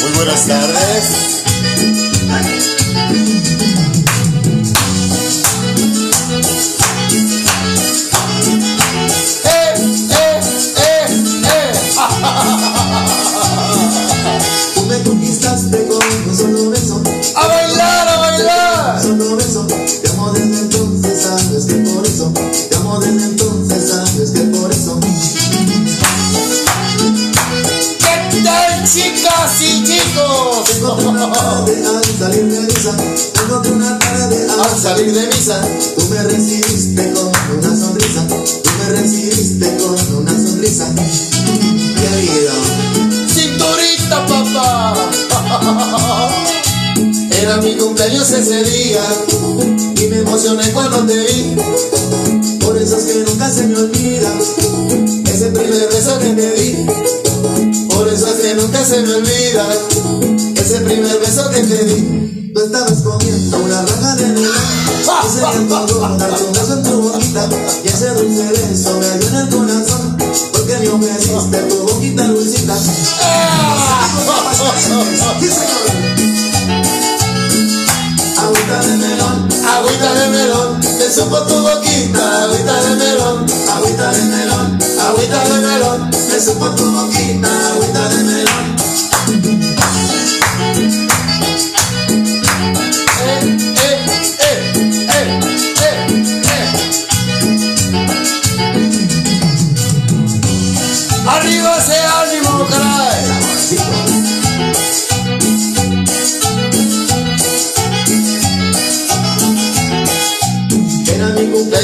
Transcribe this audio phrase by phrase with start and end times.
[0.00, 1.43] Muy buenas tardes.
[31.12, 32.96] Tarde al salir de misa.
[33.34, 35.60] Tengo que una tarde al salir de misa,
[35.96, 38.26] Tú me recibiste con una sonrisa.
[38.28, 40.94] Tú me recibiste con una sonrisa.
[40.94, 42.52] Querido.
[43.28, 44.94] cinturita, papá.
[47.42, 49.02] Era mi cumpleaños ese día
[49.96, 51.56] y me emocioné cuando te vi.
[52.60, 54.32] Por eso es que nunca se me olvida.
[55.26, 56.86] Ese primer beso que te di.
[57.88, 59.66] Por eso es que nunca se me olvida.
[60.94, 62.52] Primer beso que te di.
[62.54, 64.52] Tú estabas comiendo una raja de melón
[65.02, 66.73] Y se me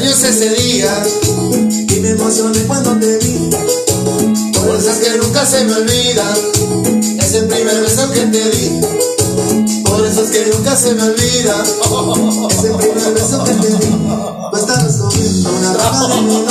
[0.00, 1.02] Cumpleaños ese día,
[1.94, 3.50] y me emocioné cuando te vi.
[4.54, 6.24] Por es que nunca se me olvida.
[7.18, 8.80] Ese primer beso que te di,
[9.84, 11.64] por eso es que nunca se me olvida.
[12.50, 13.90] Ese primer beso que te di.
[14.50, 16.46] Tú estabas comiendo una raja de melón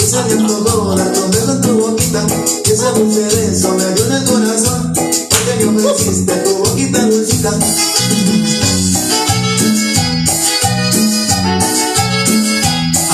[0.00, 2.26] Y dar tu beso en tu boquita.
[2.66, 4.92] Y ese dulce beso me dio en el corazón.
[4.94, 7.50] Porque me ofreciste tu boquita dulcita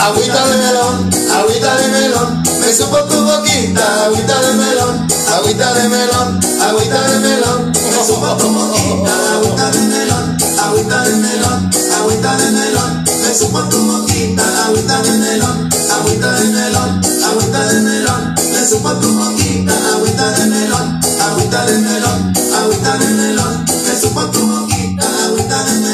[0.02, 5.06] Agüita de melón, agüita de melón, me supo tu boquita, agüita de melón,
[5.36, 11.16] agüita de melón, agüita de melón, me supo tu boquita, Agüita de melón, agüita de
[11.16, 17.64] melón, agüita de melón Me supo tu boquita, agüita de melón, agüita de melón, agüita
[17.68, 23.64] de melón Me supo tu boquita, agüita de melón, agüita de melón, agüita de melón
[23.86, 25.89] Me supo tu boquita, agüita de melón,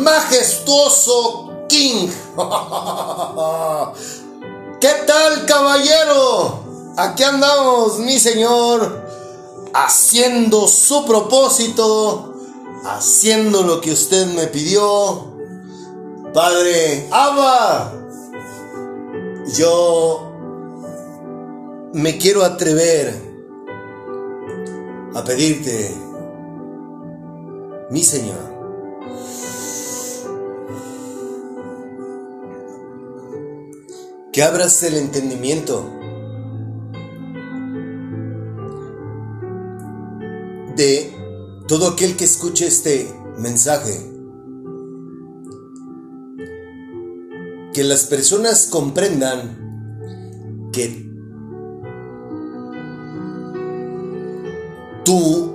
[0.00, 2.08] majestuoso King.
[4.80, 6.60] ¿Qué tal, caballero?
[6.96, 9.06] Aquí andamos, mi señor,
[9.72, 12.34] haciendo su propósito,
[12.84, 15.28] haciendo lo que usted me pidió.
[16.32, 17.92] Padre, Abba,
[19.56, 20.30] yo
[21.92, 23.14] me quiero atrever
[25.14, 25.94] a pedirte,
[27.90, 28.49] mi Señor,
[34.32, 35.90] que abras el entendimiento
[40.76, 41.12] de
[41.66, 44.08] todo aquel que escuche este mensaje.
[47.72, 51.08] Que las personas comprendan que
[55.04, 55.54] tu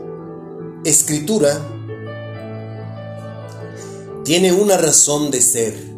[0.84, 1.62] escritura
[4.24, 5.94] tiene una razón de ser.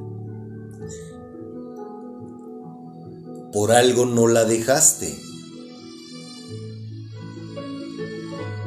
[3.57, 5.19] Por algo no la dejaste.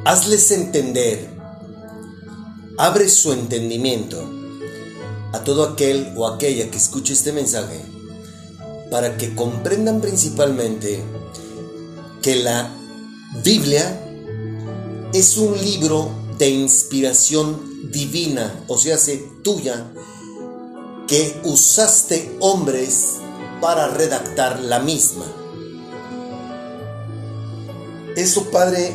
[0.04, 1.30] Hazles entender,
[2.76, 4.20] abre su entendimiento
[5.32, 7.80] a todo aquel o aquella que escuche este mensaje
[8.90, 11.00] para que comprendan principalmente
[12.20, 12.74] que la
[13.44, 13.96] Biblia
[15.12, 19.86] es un libro de inspiración divina, o sea, se tuya,
[21.06, 23.19] que usaste hombres
[23.60, 25.24] para redactar la misma.
[28.16, 28.94] Eso, Padre,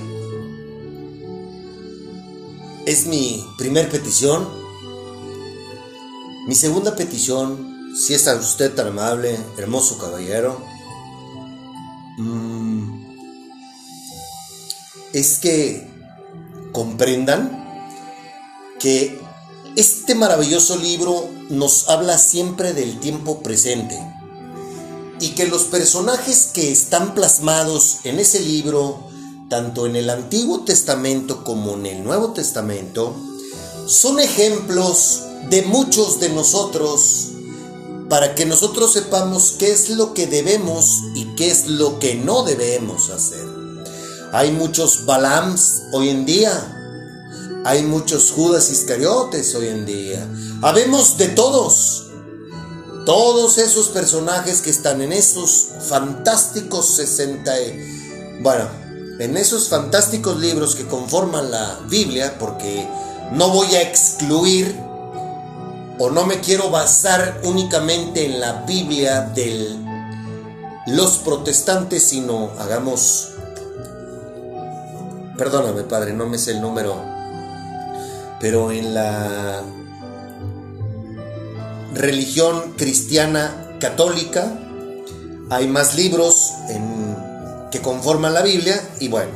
[2.86, 4.48] es mi primer petición.
[6.48, 10.62] Mi segunda petición, si es a usted tan amable, hermoso caballero,
[12.18, 13.06] mm,
[15.14, 15.90] es que
[16.72, 17.64] comprendan
[18.80, 19.20] que
[19.76, 23.98] este maravilloso libro nos habla siempre del tiempo presente
[25.26, 29.00] y que los personajes que están plasmados en ese libro,
[29.50, 33.16] tanto en el Antiguo Testamento como en el Nuevo Testamento,
[33.88, 37.30] son ejemplos de muchos de nosotros
[38.08, 42.44] para que nosotros sepamos qué es lo que debemos y qué es lo que no
[42.44, 43.48] debemos hacer.
[44.32, 50.30] Hay muchos Balams hoy en día, hay muchos Judas Iscariotes hoy en día,
[50.62, 52.05] habemos de todos.
[53.06, 57.54] Todos esos personajes que están en esos fantásticos 60,
[58.42, 58.66] bueno,
[59.20, 62.88] en esos fantásticos libros que conforman la Biblia, porque
[63.32, 64.76] no voy a excluir
[66.00, 69.76] o no me quiero basar únicamente en la Biblia de
[70.88, 73.34] los protestantes, sino hagamos,
[75.38, 77.02] perdóname padre, no me sé el número,
[78.40, 79.64] pero en la
[81.96, 84.60] religión cristiana católica.
[85.50, 86.52] Hay más libros
[87.72, 89.32] que conforman la Biblia y bueno,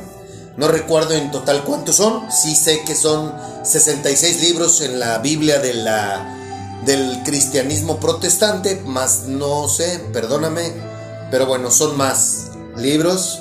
[0.56, 3.32] no recuerdo en total cuántos son, sí sé que son
[3.64, 6.36] 66 libros en la Biblia de la
[6.84, 10.72] del cristianismo protestante, más no sé, perdóname,
[11.30, 13.40] pero bueno, son más libros.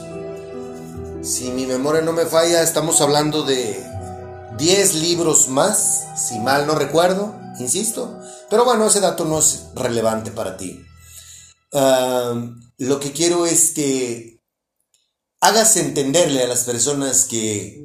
[1.22, 3.82] Si mi memoria no me falla, estamos hablando de
[4.58, 8.20] 10 libros más, si mal no recuerdo, insisto.
[8.50, 10.84] Pero bueno, ese dato no es relevante para ti.
[11.72, 14.42] lo que quiero es que
[15.42, 17.84] hagas entenderle a las personas que,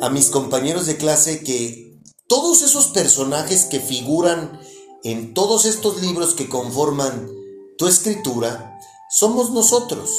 [0.00, 4.60] a mis compañeros de clase, que todos esos personajes que figuran
[5.02, 7.30] en todos estos libros que conforman
[7.76, 8.78] tu escritura,
[9.10, 10.10] somos nosotros.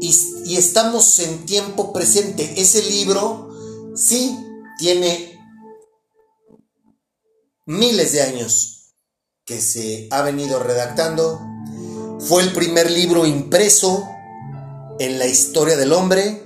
[0.00, 2.60] Y, estamos en tiempo presente.
[2.60, 3.48] Ese libro,
[3.94, 4.36] sí,
[4.78, 5.29] tiene
[7.66, 8.94] miles de años
[9.44, 11.40] que se ha venido redactando.
[12.20, 14.06] Fue el primer libro impreso
[14.98, 16.42] en la historia del hombre.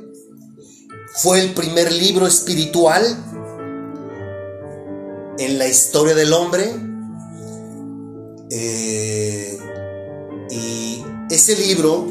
[1.17, 3.05] Fue el primer libro espiritual
[5.39, 6.73] en la historia del hombre
[8.51, 9.59] eh,
[10.51, 12.07] y ese libro,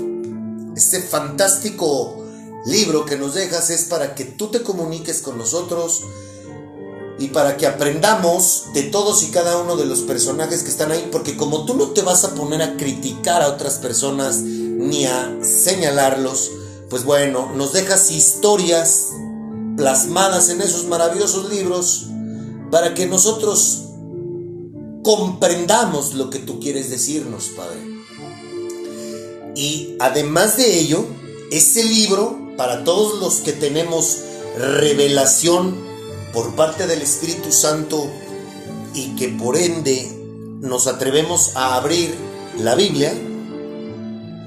[0.76, 2.26] este fantástico
[2.66, 6.04] libro que nos dejas es para que tú te comuniques con nosotros
[7.20, 11.10] y para que aprendamos de todos y cada uno de los personajes que están ahí,
[11.12, 15.38] porque como tú no te vas a poner a criticar a otras personas ni a
[15.42, 16.52] señalarlos,
[16.90, 19.10] pues bueno, nos dejas historias
[19.78, 22.08] plasmadas en esos maravillosos libros
[22.72, 23.84] para que nosotros
[25.04, 27.80] comprendamos lo que tú quieres decirnos, Padre.
[29.56, 31.06] Y además de ello,
[31.52, 34.20] ese libro, para todos los que tenemos
[34.58, 35.93] revelación
[36.34, 38.10] por parte del Espíritu Santo
[38.94, 40.12] y que por ende
[40.60, 42.16] nos atrevemos a abrir
[42.58, 43.14] la Biblia,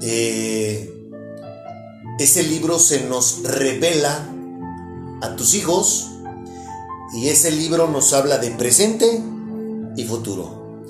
[0.01, 1.09] eh,
[2.19, 4.29] ese libro se nos revela
[5.21, 6.07] a tus hijos
[7.13, 9.23] y ese libro nos habla de presente,
[9.97, 10.81] y futuro.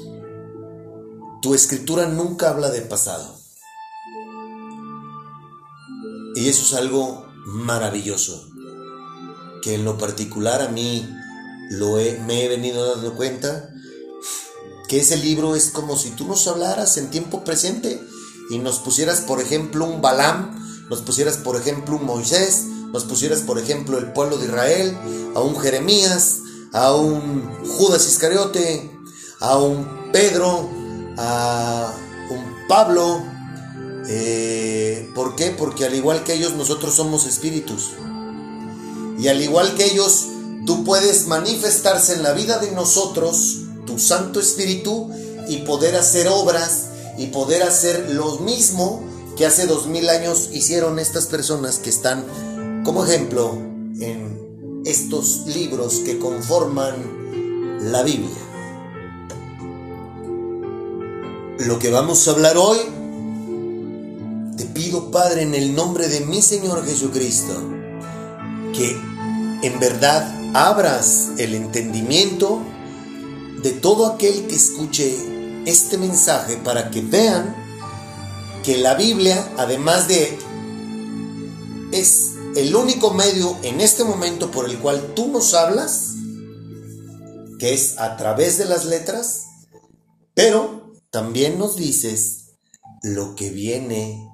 [1.41, 3.35] Tu escritura nunca habla de pasado.
[6.35, 8.49] Y eso es algo maravilloso,
[9.67, 11.13] que en lo particular a mí
[11.69, 11.95] lo
[12.25, 13.69] me he venido dando cuenta,
[14.87, 18.01] que ese libro es como si tú nos hablaras en tiempo presente
[18.49, 23.41] y nos pusieras, por ejemplo, un Balaam, nos pusieras, por ejemplo, un Moisés, nos pusieras,
[23.41, 24.97] por ejemplo, el pueblo de Israel,
[25.35, 26.37] a un Jeremías,
[26.71, 28.89] a un Judas Iscariote,
[29.41, 30.69] a un Pedro,
[31.17, 31.93] a
[32.29, 33.21] un Pablo.
[34.07, 35.49] Eh, ¿Por qué?
[35.49, 37.91] Porque al igual que ellos, nosotros somos espíritus.
[39.17, 40.27] Y al igual que ellos,
[40.65, 45.09] tú puedes manifestarse en la vida de nosotros, tu Santo Espíritu,
[45.47, 49.03] y poder hacer obras y poder hacer lo mismo
[49.37, 52.25] que hace dos mil años hicieron estas personas que están
[52.83, 53.53] como ejemplo
[53.99, 58.47] en estos libros que conforman la Biblia.
[61.59, 62.77] lo que vamos a hablar hoy,
[64.57, 67.53] te pido Padre en el nombre de mi Señor Jesucristo,
[68.77, 68.91] que
[69.63, 72.61] en verdad abras el entendimiento
[73.63, 75.17] de todo aquel que escuche
[75.65, 77.55] este mensaje para que vean
[78.63, 80.37] que la Biblia, además de,
[81.91, 86.13] es el único medio en este momento por el cual tú nos hablas,
[87.59, 89.45] que es a través de las letras,
[90.33, 92.51] pero también nos dices
[93.01, 94.26] lo que viene,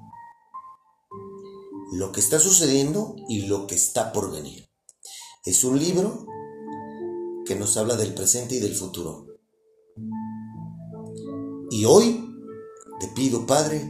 [1.94, 4.68] lo que está sucediendo y lo que está por venir.
[5.44, 6.26] Es un libro
[7.46, 9.26] que nos habla del presente y del futuro.
[11.70, 12.24] Y hoy
[12.98, 13.88] te pido, Padre,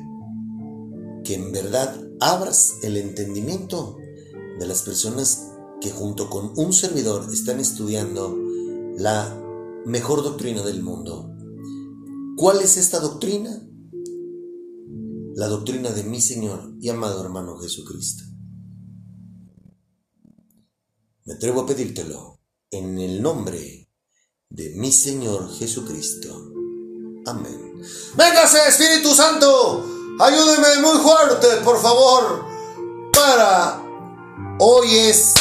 [1.25, 3.97] que en verdad abras el entendimiento
[4.59, 8.37] de las personas que junto con un servidor están estudiando
[8.99, 9.35] la
[9.87, 11.31] mejor doctrina del mundo.
[12.37, 13.67] ¿Cuál es esta doctrina?
[15.45, 18.25] La doctrina de mi Señor y amado hermano Jesucristo.
[21.27, 23.91] Me atrevo a pedírtelo en el nombre
[24.49, 26.51] de mi Señor Jesucristo.
[27.27, 27.75] Amén.
[28.17, 29.85] Véngase, Espíritu Santo,
[30.19, 32.47] ayúdeme muy fuerte, por favor,
[33.13, 33.83] para
[34.61, 35.35] hoy es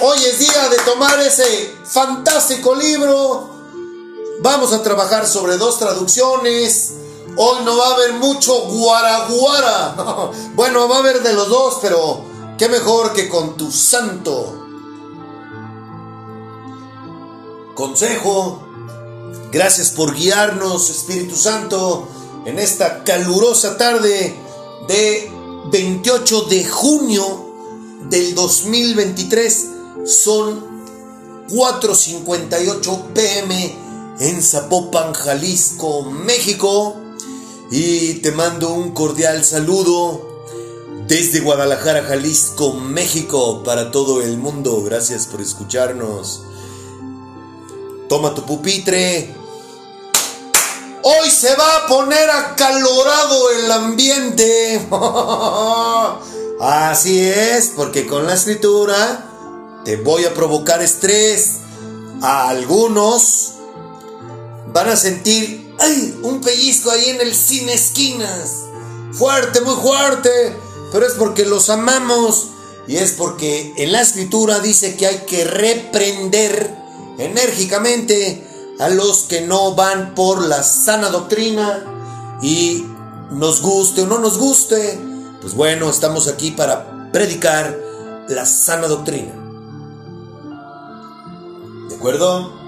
[0.00, 3.51] Hoy es día de tomar ese fantástico libro.
[4.42, 6.94] Vamos a trabajar sobre dos traducciones.
[7.36, 10.30] Hoy no va a haber mucho guaraguara.
[10.56, 12.22] Bueno, va a haber de los dos, pero
[12.58, 14.66] qué mejor que con tu santo
[17.76, 18.66] consejo.
[19.52, 22.08] Gracias por guiarnos, Espíritu Santo,
[22.44, 24.34] en esta calurosa tarde
[24.88, 25.30] de
[25.70, 27.54] 28 de junio
[28.08, 29.68] del 2023.
[30.04, 30.82] Son
[31.48, 33.81] 4.58 pm
[34.22, 36.96] en Zapopan, Jalisco, México.
[37.70, 40.44] Y te mando un cordial saludo
[41.08, 44.80] desde Guadalajara, Jalisco, México, para todo el mundo.
[44.84, 46.42] Gracias por escucharnos.
[48.08, 49.34] Toma tu pupitre.
[51.02, 54.88] Hoy se va a poner acalorado el ambiente.
[56.60, 61.56] Así es, porque con la escritura te voy a provocar estrés.
[62.24, 63.51] A algunos
[64.72, 68.64] van a sentir, ay, un pellizco ahí en el cine esquinas.
[69.12, 70.56] Fuerte, muy fuerte.
[70.90, 72.48] Pero es porque los amamos.
[72.86, 76.74] Y es porque en la escritura dice que hay que reprender
[77.18, 78.46] enérgicamente
[78.80, 82.38] a los que no van por la sana doctrina.
[82.42, 82.84] Y
[83.30, 84.98] nos guste o no nos guste,
[85.40, 87.78] pues bueno, estamos aquí para predicar
[88.28, 89.32] la sana doctrina.
[91.88, 92.61] ¿De acuerdo?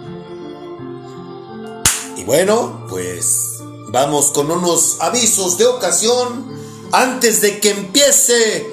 [2.27, 6.47] Bueno, pues vamos con unos avisos de ocasión
[6.91, 8.67] antes de que empiece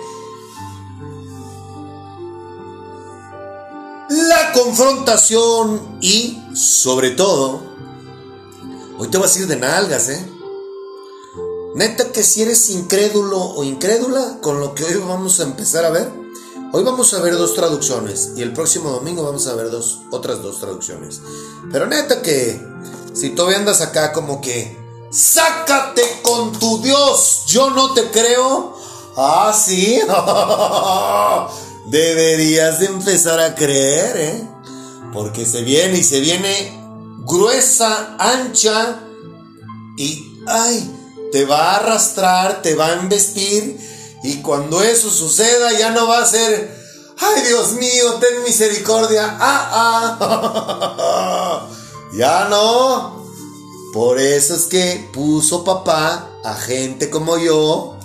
[4.09, 7.61] la confrontación y, sobre todo,
[8.97, 10.31] hoy te vas a ir de nalgas, ¿eh?
[11.75, 15.89] Neta que si eres incrédulo o incrédula con lo que hoy vamos a empezar a
[15.89, 16.09] ver,
[16.71, 20.41] hoy vamos a ver dos traducciones y el próximo domingo vamos a ver dos, otras
[20.41, 21.21] dos traducciones.
[21.71, 22.71] Pero neta que
[23.13, 24.77] si todavía andas acá como que,
[25.11, 28.75] sácate con tu Dios, yo no te creo.
[29.17, 30.01] Ah, sí.
[31.87, 34.47] Deberías de empezar a creer, ¿eh?
[35.13, 36.79] Porque se viene y se viene
[37.25, 38.99] gruesa, ancha
[39.97, 43.79] y, ay, te va a arrastrar, te va a embestir
[44.23, 46.77] y cuando eso suceda ya no va a ser,
[47.17, 51.37] ay Dios mío, ten misericordia, ah, ah,
[52.13, 53.21] ya no.
[53.93, 57.97] Por eso es que puso papá a gente como yo,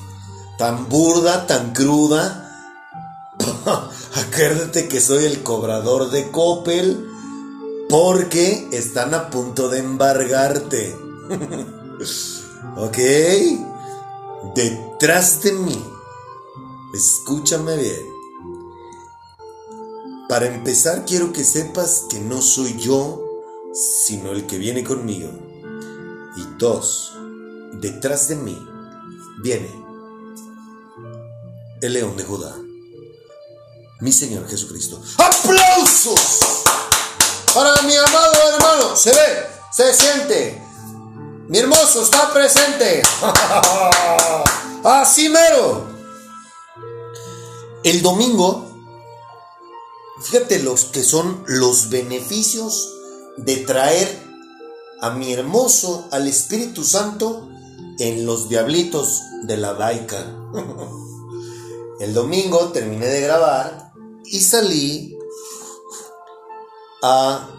[0.58, 2.42] tan burda, tan cruda.
[4.14, 7.08] Acuérdate que soy el cobrador de Coppel
[7.88, 10.96] porque están a punto de embargarte.
[12.76, 12.98] ¿Ok?
[14.54, 15.84] Detrás de mí.
[16.94, 18.06] Escúchame bien.
[20.28, 23.25] Para empezar quiero que sepas que no soy yo,
[23.76, 25.28] sino el que viene conmigo.
[26.36, 27.12] Y dos,
[27.74, 28.58] detrás de mí
[29.42, 29.70] viene
[31.82, 32.56] el león de Judá,
[34.00, 35.00] mi Señor Jesucristo.
[35.18, 36.62] ¡Aplausos!
[37.54, 40.62] Para mi amado hermano, se ve, se siente,
[41.48, 43.02] mi hermoso está presente.
[44.84, 45.86] Así mero.
[47.82, 48.68] El domingo,
[50.22, 52.95] fíjate los que son los beneficios
[53.36, 54.08] de traer
[55.00, 57.48] a mi hermoso, al Espíritu Santo,
[57.98, 60.24] en los diablitos de la Daika.
[62.00, 63.92] El domingo terminé de grabar
[64.24, 65.16] y salí
[67.02, 67.50] a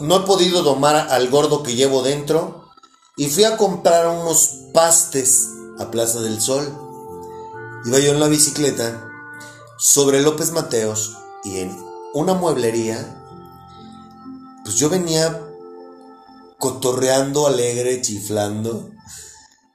[0.00, 2.64] no he podido domar al gordo que llevo dentro
[3.16, 6.66] y fui a comprar unos pastes a Plaza del Sol.
[7.84, 9.08] Iba yo en la bicicleta
[9.78, 11.76] sobre López Mateos y en
[12.14, 13.25] una mueblería,
[14.66, 15.48] pues yo venía
[16.58, 18.90] cotorreando alegre, chiflando,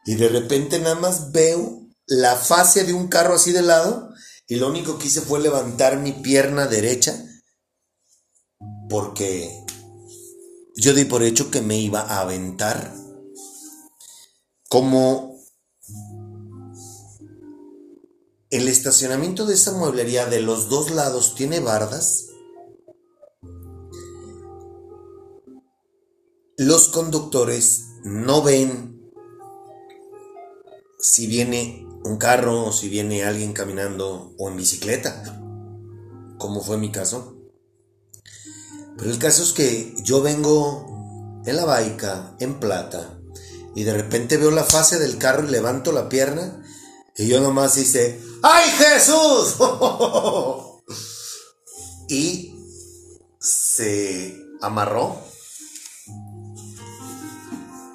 [0.05, 4.10] y de repente nada más veo la fascia de un carro así de lado
[4.50, 7.25] y lo único que hice fue levantar mi pierna derecha
[8.89, 9.65] porque
[10.75, 12.93] yo di por hecho que me iba a aventar
[14.67, 15.39] como
[18.50, 22.31] el estacionamiento de esa mueblería de los dos lados tiene bardas.
[26.63, 29.12] Los conductores no ven
[31.00, 35.41] si viene un carro o si viene alguien caminando o en bicicleta,
[36.38, 37.36] como fue mi caso.
[38.96, 43.20] Pero el caso es que yo vengo en la baica, en plata,
[43.74, 46.63] y de repente veo la fase del carro y levanto la pierna
[47.18, 49.56] y yo nomás hice, ¡ay Jesús!
[52.08, 52.53] y
[53.39, 55.31] se amarró.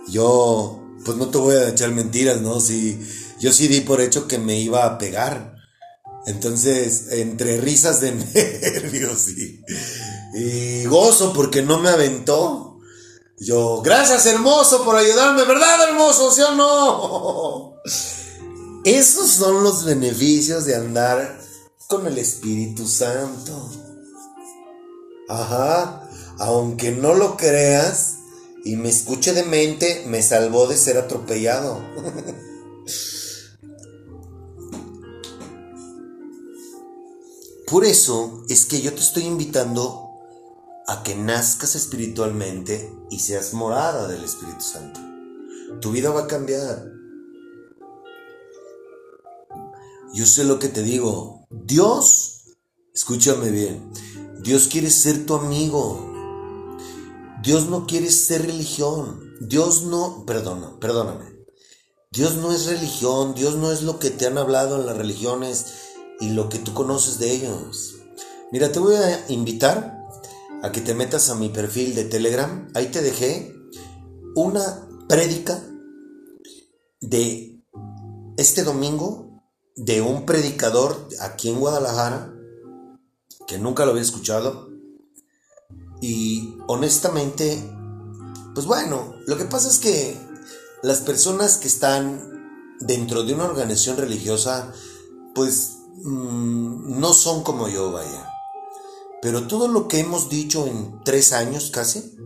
[0.08, 2.60] Yo, pues no te voy a echar mentiras, ¿no?
[2.60, 2.98] Si,
[3.40, 5.56] yo sí di por hecho que me iba a pegar.
[6.26, 8.12] Entonces, entre risas de
[8.62, 9.62] nervios y,
[10.34, 12.78] y gozo porque no me aventó.
[13.38, 16.32] Yo, gracias hermoso por ayudarme, ¿verdad hermoso?
[16.32, 17.75] ¿Sí o no?
[18.84, 21.38] Esos son los beneficios de andar
[21.88, 23.70] con el Espíritu Santo.
[25.28, 26.08] Ajá,
[26.38, 28.15] aunque no lo creas
[28.66, 31.80] y me escuche de mente, me salvó de ser atropellado.
[37.70, 40.11] Por eso es que yo te estoy invitando
[40.88, 44.99] a que nazcas espiritualmente y seas morada del Espíritu Santo.
[45.80, 46.90] Tu vida va a cambiar.
[50.12, 51.46] Yo sé lo que te digo.
[51.50, 52.56] Dios,
[52.92, 53.92] escúchame bien,
[54.40, 56.15] Dios quiere ser tu amigo.
[57.46, 59.36] Dios no quiere ser religión.
[59.40, 61.46] Dios no, perdona, perdóname.
[62.10, 65.66] Dios no es religión, Dios no es lo que te han hablado en las religiones
[66.18, 67.98] y lo que tú conoces de ellos.
[68.50, 69.96] Mira, te voy a invitar
[70.64, 72.68] a que te metas a mi perfil de Telegram.
[72.74, 73.54] Ahí te dejé
[74.35, 75.62] una prédica
[77.00, 77.62] de
[78.38, 79.40] este domingo
[79.76, 82.35] de un predicador aquí en Guadalajara,
[83.46, 84.65] que nunca lo había escuchado.
[86.09, 87.69] Y honestamente,
[88.55, 90.16] pues bueno, lo que pasa es que
[90.85, 94.73] las personas que están dentro de una organización religiosa,
[95.35, 98.31] pues mm, no son como yo, vaya.
[99.21, 102.16] Pero todo lo que hemos dicho en tres años casi,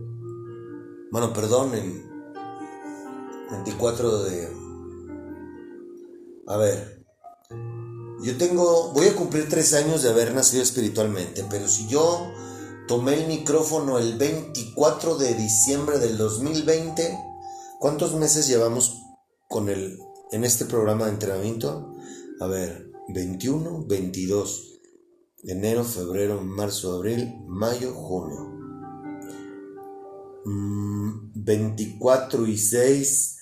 [1.11, 2.07] bueno, perdón, en
[3.49, 4.55] 24 de...
[6.45, 7.03] A ver,
[8.21, 12.31] yo tengo, voy a cumplir tres años de haber nacido espiritualmente, pero si yo
[12.87, 17.17] tomé el micrófono el 24 de diciembre del 2020,
[17.79, 19.01] ¿cuántos meses llevamos
[19.47, 19.99] con el,
[20.31, 21.93] en este programa de entrenamiento?
[22.39, 24.79] A ver, 21, 22,
[25.43, 28.57] enero, febrero, marzo, abril, mayo, junio.
[30.43, 33.37] 24 mm, y 6,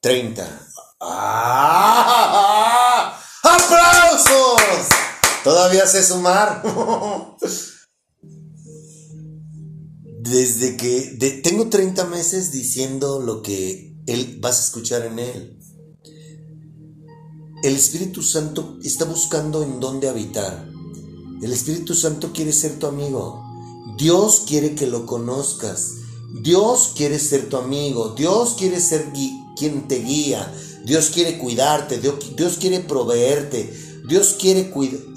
[0.00, 0.66] 30.
[1.00, 3.16] ¡Ah!
[3.42, 5.09] ¡Aplausos!
[5.44, 6.62] Todavía sé sumar.
[10.20, 15.58] Desde que tengo 30 meses diciendo lo que él vas a escuchar en él.
[17.62, 20.68] El Espíritu Santo está buscando en dónde habitar.
[21.42, 23.42] El Espíritu Santo quiere ser tu amigo.
[23.98, 25.92] Dios quiere que lo conozcas.
[26.42, 28.14] Dios quiere ser tu amigo.
[28.16, 29.06] Dios quiere ser
[29.56, 30.54] quien te guía.
[30.84, 33.72] Dios quiere cuidarte, Dios, quiere proveerte,
[34.10, 34.72] Dios quiere,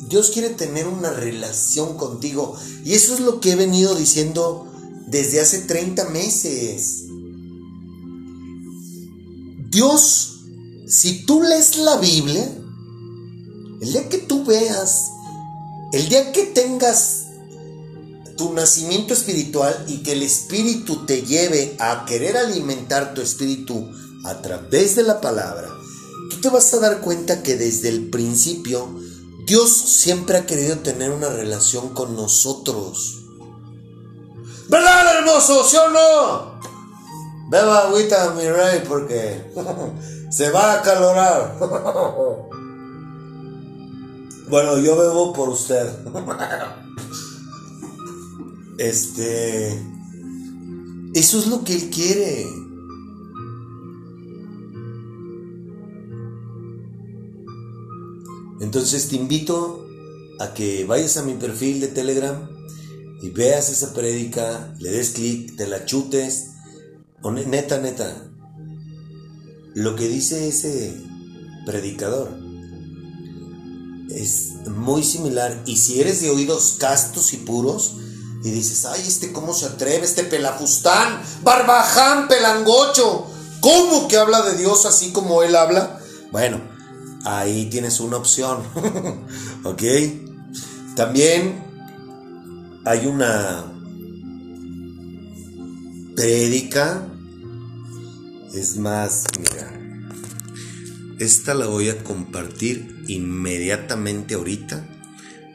[0.07, 2.55] Dios quiere tener una relación contigo.
[2.85, 4.71] Y eso es lo que he venido diciendo
[5.07, 7.05] desde hace 30 meses.
[9.71, 10.43] Dios,
[10.87, 12.47] si tú lees la Biblia,
[13.81, 15.07] el día que tú veas,
[15.91, 17.23] el día que tengas
[18.37, 23.89] tu nacimiento espiritual y que el Espíritu te lleve a querer alimentar tu espíritu
[24.25, 25.72] a través de la palabra,
[26.33, 28.89] tú te vas a dar cuenta que desde el principio
[29.45, 33.19] Dios siempre ha querido tener una relación con nosotros.
[34.69, 35.63] ¿Verdad, hermoso?
[35.63, 36.59] ¿Sí o no?
[37.49, 39.53] Beba agüita, mi rey, porque
[40.31, 41.57] se va a acalorar.
[44.49, 45.87] bueno, yo bebo por usted.
[48.77, 49.93] este.
[51.13, 52.47] Eso es lo que él quiere.
[58.63, 59.85] Entonces te invito
[60.39, 62.49] a que vayas a mi perfil de Telegram
[63.21, 66.51] y veas esa prédica, le des clic, te la chutes.
[67.45, 68.31] neta, neta,
[69.75, 70.95] lo que dice ese
[71.65, 72.39] predicador
[74.09, 75.61] es muy similar.
[75.65, 77.95] Y si eres de oídos castos y puros,
[78.45, 83.27] y dices, ay, este cómo se atreve, este pelafustán, barbaján, pelangocho,
[83.59, 85.99] ¿cómo que habla de Dios así como él habla?
[86.31, 86.72] Bueno,
[87.25, 88.59] ahí tienes una opción,
[89.63, 89.83] ¿ok?
[90.95, 91.63] También
[92.85, 93.65] hay una
[96.15, 97.07] prédica,
[98.53, 99.73] es más, mira,
[101.19, 104.87] esta la voy a compartir inmediatamente ahorita,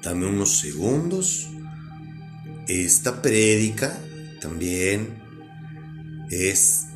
[0.03, 1.49] dame unos segundos.
[2.67, 3.99] Esta prédica
[4.41, 5.23] también
[6.31, 6.87] es,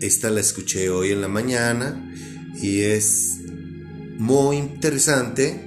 [0.00, 2.12] esta la escuché hoy en la mañana
[2.60, 3.39] y es
[4.20, 5.58] muy interesante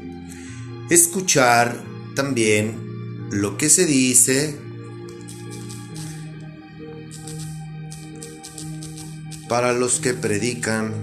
[0.92, 1.84] escuchar
[2.16, 2.78] también
[3.32, 4.56] lo que se dice
[9.50, 10.94] para los que predican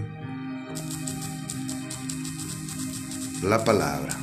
[3.42, 4.16] la palabra.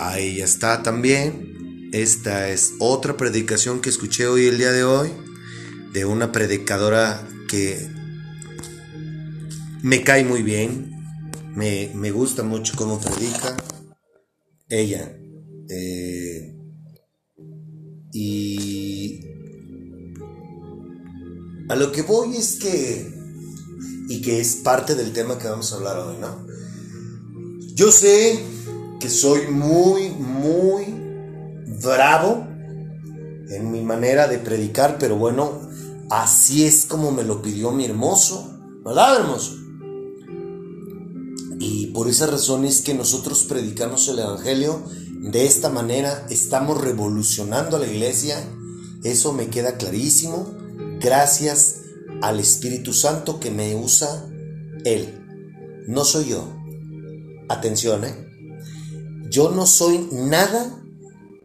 [0.00, 1.90] Ahí está también.
[1.92, 5.12] Esta es otra predicación que escuché hoy el día de hoy
[5.92, 7.97] de una predicadora que
[9.88, 10.94] me cae muy bien.
[11.54, 13.56] Me, gusta mucho cómo predica
[14.68, 15.16] ella.
[15.70, 16.54] Eh,
[18.12, 19.20] y
[21.70, 23.14] a lo que voy es que,
[24.10, 26.46] y que es parte del tema que vamos a hablar hoy, ¿no?
[27.74, 28.38] Yo sé
[29.00, 30.84] que soy muy, muy
[31.82, 32.46] bravo
[33.48, 35.62] en mi manera de predicar, pero bueno,
[36.10, 39.57] así es como me lo pidió mi hermoso, ¿verdad, hermoso?
[41.94, 44.82] Por esa razón es que nosotros predicamos el Evangelio
[45.20, 48.36] de esta manera, estamos revolucionando a la iglesia,
[49.02, 50.54] eso me queda clarísimo,
[51.00, 51.82] gracias
[52.22, 54.26] al Espíritu Santo que me usa
[54.84, 55.18] Él,
[55.86, 56.48] no soy yo.
[57.48, 58.14] Atención, ¿eh?
[59.30, 60.82] Yo no soy nada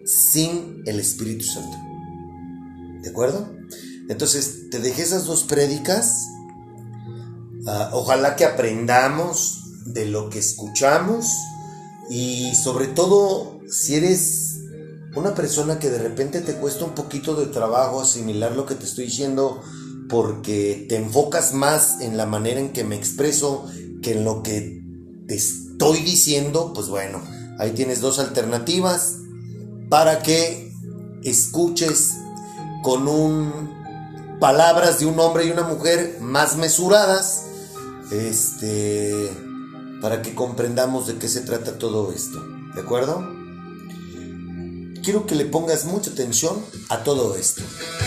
[0.06, 1.78] sin el Espíritu Santo.
[3.02, 3.50] ¿De acuerdo?
[4.10, 6.28] Entonces, te dejé esas dos prédicas.
[7.66, 11.26] Ah, ojalá que aprendamos de lo que escuchamos
[12.10, 14.60] y sobre todo si eres
[15.16, 18.86] una persona que de repente te cuesta un poquito de trabajo asimilar lo que te
[18.86, 19.62] estoy diciendo
[20.10, 23.66] porque te enfocas más en la manera en que me expreso
[24.02, 24.82] que en lo que
[25.28, 27.22] te estoy diciendo, pues bueno,
[27.60, 29.18] Ahí tienes dos alternativas
[29.90, 30.74] para que
[31.24, 32.14] escuches
[32.82, 33.72] con un
[34.40, 37.44] palabras de un hombre y una mujer más mesuradas,
[38.12, 39.30] este,
[40.04, 42.38] para que comprendamos de qué se trata todo esto,
[42.76, 43.26] ¿de acuerdo?
[45.02, 47.62] Quiero que le pongas mucha atención a todo esto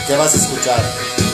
[0.07, 0.79] que vas a escuchar.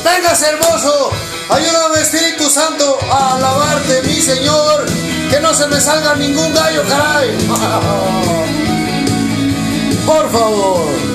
[0.04, 1.10] ¡Vengas, hermoso!
[1.48, 4.86] Ayúdame, Espíritu Santo, a alabarte, mi Señor
[5.32, 7.36] que no se me salga ningún gallo, caray.
[10.06, 11.11] Por favor.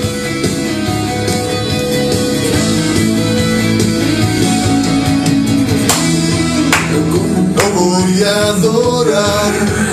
[7.75, 9.86] Voy a adorar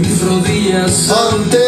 [0.00, 1.61] mis rodillas ante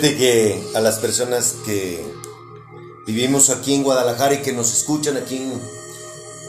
[0.00, 2.04] Que a las personas que
[3.04, 5.60] vivimos aquí en Guadalajara y que nos escuchan aquí en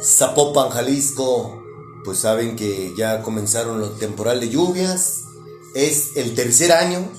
[0.03, 1.59] Zapopan, Jalisco,
[2.05, 5.23] pues saben que ya comenzaron los temporal de lluvias.
[5.73, 7.09] Es el tercer año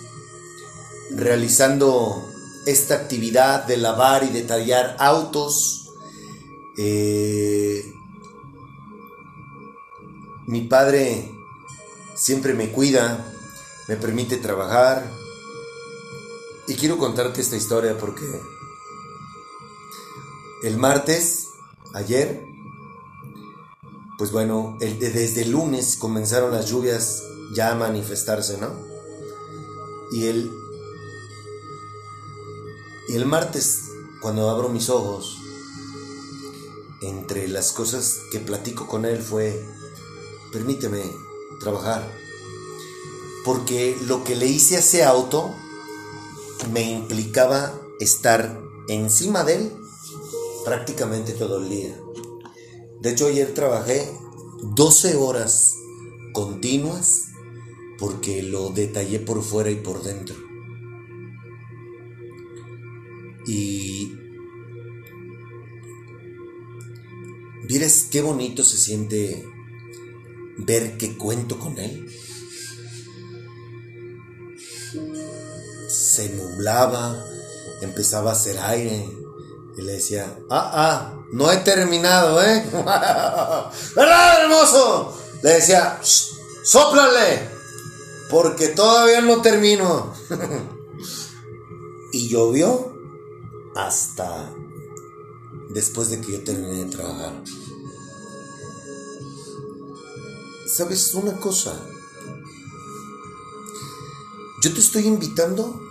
[1.11, 2.25] realizando
[2.65, 5.91] esta actividad de lavar y de tallar autos.
[6.79, 7.93] Eh,
[10.47, 11.29] mi padre
[12.15, 13.35] siempre me cuida,
[13.89, 15.20] me permite trabajar.
[16.71, 18.25] Y quiero contarte esta historia porque
[20.63, 21.49] el martes,
[21.95, 22.45] ayer,
[24.17, 27.25] pues bueno, desde el lunes comenzaron las lluvias
[27.57, 28.71] ya a manifestarse, ¿no?
[30.13, 30.49] Y el,
[33.09, 33.91] y el martes,
[34.23, 35.39] cuando abro mis ojos,
[37.03, 39.69] entre las cosas que platico con él fue,
[40.53, 41.03] permíteme
[41.59, 42.09] trabajar,
[43.45, 45.53] porque lo que le hice a ese auto
[46.73, 49.73] me implicaba estar encima de él
[50.65, 52.01] prácticamente todo el día.
[53.01, 54.11] De hecho, ayer trabajé
[54.63, 55.75] 12 horas
[56.33, 57.27] continuas
[57.99, 60.37] porque lo detallé por fuera y por dentro.
[63.47, 64.15] Y
[67.71, 69.47] ¿Vieres qué bonito se siente
[70.59, 72.05] ver que cuento con él?
[76.21, 77.25] Se nublaba,
[77.81, 79.09] empezaba a hacer aire
[79.75, 82.63] y le decía, ah, ah, no he terminado, ¿eh?
[83.97, 85.19] ¿Verdad, hermoso?
[85.43, 85.99] Le decía,
[86.63, 87.49] sóplale,
[88.29, 90.13] porque todavía no termino.
[92.13, 92.93] y llovió
[93.75, 94.53] hasta
[95.71, 97.43] después de que yo terminé de trabajar.
[100.67, 101.81] ¿Sabes una cosa?
[104.63, 105.89] Yo te estoy invitando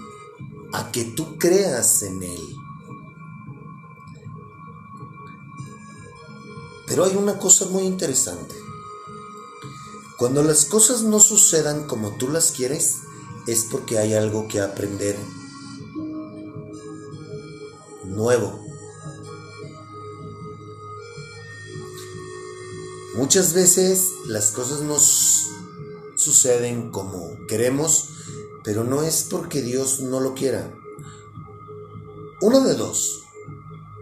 [0.74, 2.56] a que tú creas en Él.
[6.88, 8.56] Pero hay una cosa muy interesante.
[10.18, 12.96] Cuando las cosas no sucedan como tú las quieres,
[13.48, 15.16] es porque hay algo que aprender
[18.06, 18.60] nuevo.
[23.16, 24.98] Muchas veces las cosas no
[26.16, 28.10] suceden como queremos,
[28.70, 30.72] pero no es porque Dios no lo quiera.
[32.40, 33.24] Uno de dos.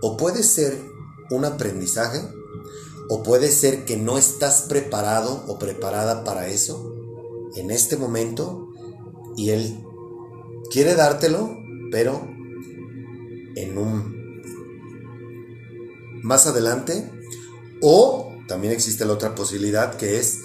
[0.01, 0.91] O puede ser
[1.31, 2.27] un aprendizaje
[3.07, 6.93] o puede ser que no estás preparado o preparada para eso
[7.55, 8.67] en este momento
[9.37, 9.85] y Él
[10.69, 11.57] quiere dártelo,
[11.89, 12.27] pero
[13.55, 14.41] en un
[16.23, 17.09] más adelante.
[17.81, 20.41] O también existe la otra posibilidad que es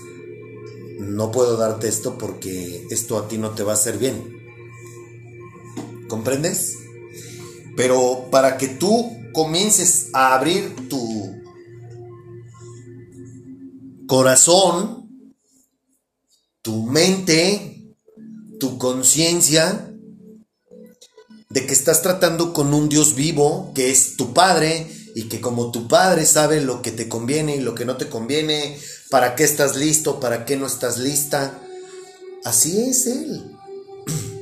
[0.99, 4.43] no puedo darte esto porque esto a ti no te va a hacer bien.
[6.09, 6.77] ¿Comprendes?
[7.77, 11.43] Pero para que tú comiences a abrir tu
[14.07, 15.09] corazón,
[16.61, 17.95] tu mente,
[18.61, 19.89] tu conciencia,
[21.53, 25.71] de que estás tratando con un Dios vivo, que es tu Padre, y que como
[25.71, 28.79] tu Padre sabe lo que te conviene y lo que no te conviene,
[29.11, 31.61] para qué estás listo, para qué no estás lista,
[32.45, 33.57] así es Él.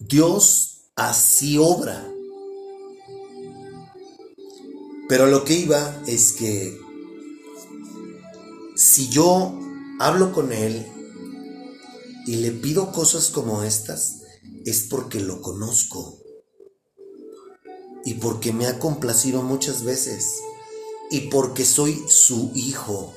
[0.00, 2.08] Dios así obra.
[5.08, 6.78] Pero lo que iba es que
[8.76, 9.58] si yo
[10.00, 10.86] hablo con Él
[12.26, 14.20] y le pido cosas como estas,
[14.64, 16.21] es porque lo conozco
[18.04, 20.40] y porque me ha complacido muchas veces
[21.10, 23.14] y porque soy su hijo.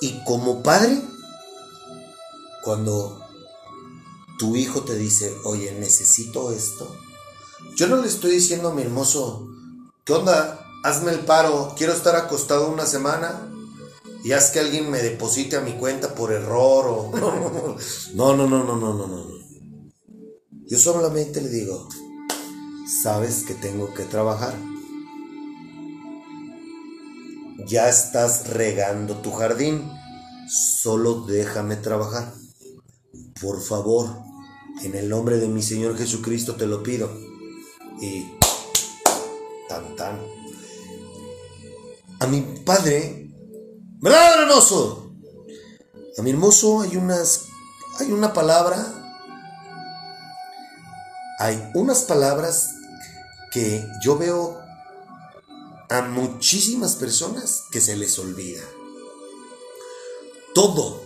[0.00, 1.00] Y como padre,
[2.62, 3.20] cuando
[4.38, 6.94] tu hijo te dice, oye, necesito esto,
[7.76, 9.48] yo no le estoy diciendo a mi hermoso,
[10.04, 10.62] ¿qué onda?
[10.86, 13.50] hazme el paro, quiero estar acostado una semana
[14.22, 17.10] y haz que alguien me deposite a mi cuenta por error o...
[18.14, 19.35] No, no, no, no, no, no, no.
[20.66, 21.88] Yo solamente le digo,
[23.02, 24.54] sabes que tengo que trabajar.
[27.66, 29.90] Ya estás regando tu jardín,
[30.48, 32.32] solo déjame trabajar.
[33.40, 34.08] Por favor,
[34.82, 37.10] en el nombre de mi Señor Jesucristo te lo pido.
[38.00, 38.24] Y
[39.68, 40.36] tan tan
[42.18, 43.30] a mi padre,
[44.00, 45.12] ¿verdad, hermoso?
[46.18, 47.46] A mi hermoso hay unas,
[47.98, 49.05] hay una palabra,
[51.38, 52.74] hay unas palabras
[53.52, 54.58] que yo veo
[55.88, 58.62] a muchísimas personas que se les olvida.
[60.54, 61.02] Todo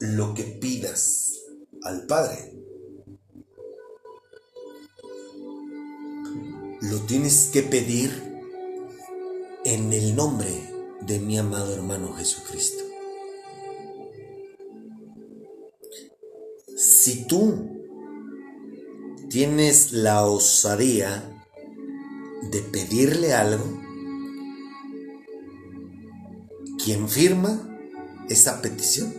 [0.00, 1.32] lo que pidas
[1.82, 2.52] al Padre,
[6.82, 8.10] lo tienes que pedir
[9.64, 12.84] en el nombre de mi amado hermano Jesucristo.
[16.76, 17.79] Si tú
[19.30, 21.22] tienes la osadía
[22.50, 23.80] de pedirle algo,
[26.82, 27.78] quien firma
[28.28, 29.14] esa petición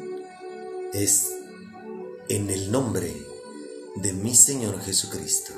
[0.91, 1.31] es
[2.27, 3.15] en el nombre
[3.95, 5.53] de mi Señor Jesucristo.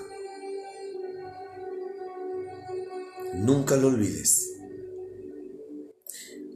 [3.34, 4.52] Nunca lo olvides.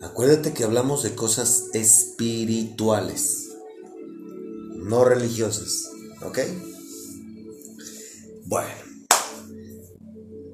[0.01, 3.49] Acuérdate que hablamos de cosas espirituales,
[4.75, 5.89] no religiosas,
[6.21, 6.37] ¿ok?
[8.49, 8.71] Bueno,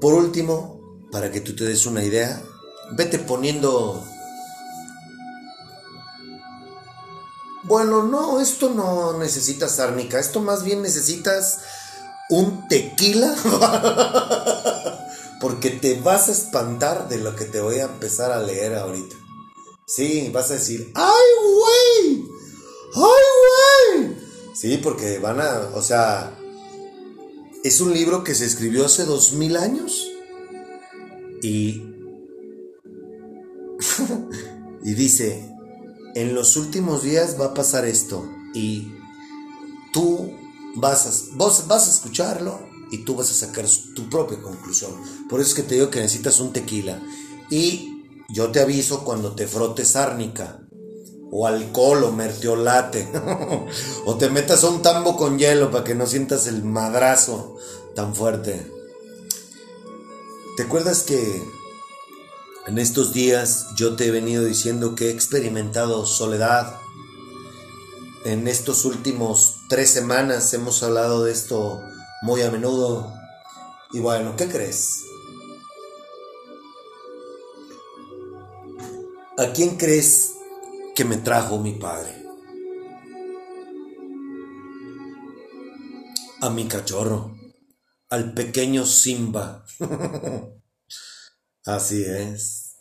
[0.02, 2.42] por último, para que tú te des una idea,
[2.94, 4.04] vete poniendo...
[7.66, 11.60] Bueno, no, esto no necesitas árnica, esto más bien necesitas
[12.32, 13.36] un tequila,
[15.40, 19.16] porque te vas a espantar de lo que te voy a empezar a leer ahorita.
[19.86, 22.26] Sí, vas a decir, ¡ay, güey!
[22.96, 24.18] ¡ay, güey!
[24.56, 26.40] Sí, porque van a, o sea,
[27.64, 30.08] es un libro que se escribió hace dos mil años.
[31.42, 31.84] Y.
[34.84, 35.50] y dice:
[36.16, 38.28] En los últimos días va a pasar esto.
[38.54, 38.92] Y
[39.94, 40.32] tú
[40.76, 42.60] vas a, vos vas a escucharlo
[42.92, 44.92] y tú vas a sacar tu propia conclusión.
[45.30, 47.02] Por eso es que te digo que necesitas un tequila.
[47.50, 50.63] Y yo te aviso cuando te frotes árnica
[51.36, 53.10] o alcohol o mertiolate,
[54.06, 57.58] o te metas a un tambo con hielo para que no sientas el madrazo
[57.96, 58.72] tan fuerte.
[60.56, 61.42] ¿Te acuerdas que
[62.68, 66.76] en estos días yo te he venido diciendo que he experimentado soledad?
[68.26, 71.82] En estos últimos tres semanas hemos hablado de esto
[72.22, 73.12] muy a menudo.
[73.92, 75.00] Y bueno, ¿qué crees?
[79.40, 80.33] ¿A quién crees
[80.96, 82.24] que me trajo mi padre.
[86.42, 87.36] A mi cachorro,
[88.10, 89.66] al pequeño Simba.
[91.66, 92.76] Así es.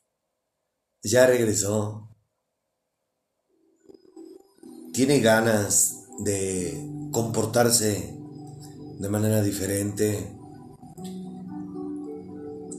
[1.02, 2.08] Ya regresó.
[4.92, 8.14] Tiene ganas de comportarse
[8.98, 10.36] de manera diferente.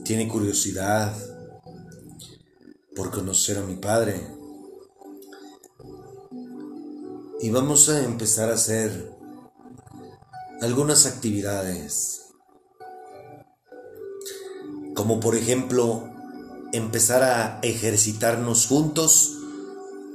[0.04, 1.16] Tiene curiosidad
[2.94, 4.33] por conocer a mi padre.
[7.44, 9.12] Y vamos a empezar a hacer
[10.62, 12.22] algunas actividades.
[14.94, 16.08] Como por ejemplo,
[16.72, 19.40] empezar a ejercitarnos juntos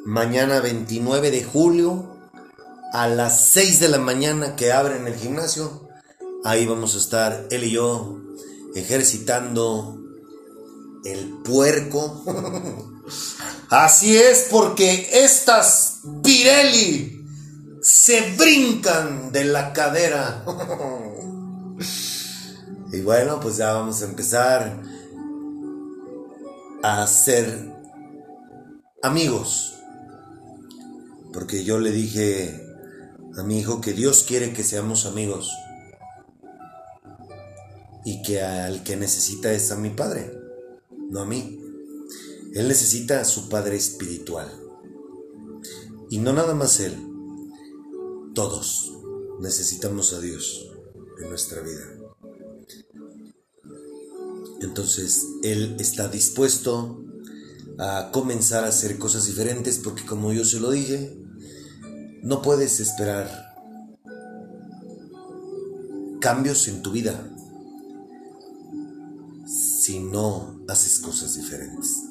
[0.07, 2.17] mañana 29 de julio
[2.93, 5.87] a las 6 de la mañana que abren el gimnasio.
[6.43, 8.17] Ahí vamos a estar él y yo
[8.73, 10.01] ejercitando
[11.05, 12.23] el puerco.
[13.69, 17.18] Así es porque estas Pirelli
[17.81, 20.43] se brincan de la cadera.
[22.91, 24.81] y bueno, pues ya vamos a empezar
[26.83, 27.73] a ser
[29.01, 29.75] amigos.
[31.33, 32.65] Porque yo le dije
[33.37, 35.51] a mi hijo que Dios quiere que seamos amigos.
[38.05, 40.31] Y que al que necesita es a mi padre,
[41.09, 41.59] no a mí.
[42.55, 44.51] Él necesita a su padre espiritual.
[46.09, 47.09] Y no nada más él.
[48.33, 48.91] Todos
[49.39, 50.71] necesitamos a Dios
[51.21, 51.99] en nuestra vida.
[54.61, 57.03] Entonces, Él está dispuesto
[57.77, 61.17] a comenzar a hacer cosas diferentes porque como yo se lo dije,
[62.21, 63.55] no puedes esperar
[66.19, 67.29] cambios en tu vida
[69.47, 72.03] si no haces cosas diferentes.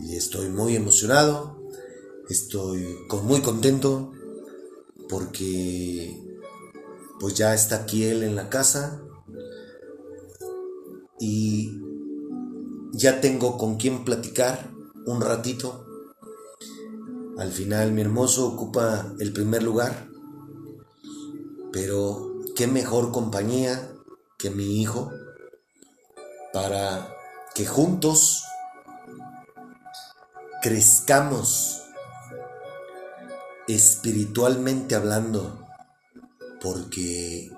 [0.00, 1.62] Y estoy muy emocionado,
[2.28, 4.12] estoy muy contento
[5.08, 6.22] porque
[7.18, 9.02] pues ya está aquí él en la casa
[11.18, 11.80] y
[12.92, 14.70] ya tengo con quien platicar
[15.06, 15.84] un ratito.
[17.38, 20.08] Al final mi hermoso ocupa el primer lugar,
[21.72, 23.92] pero qué mejor compañía
[24.38, 25.10] que mi hijo
[26.52, 27.14] para
[27.54, 28.42] que juntos
[30.62, 31.75] crezcamos
[33.68, 35.66] espiritualmente hablando,
[36.60, 37.50] porque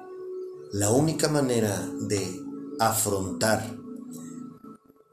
[0.72, 2.42] la única manera de
[2.78, 3.76] afrontar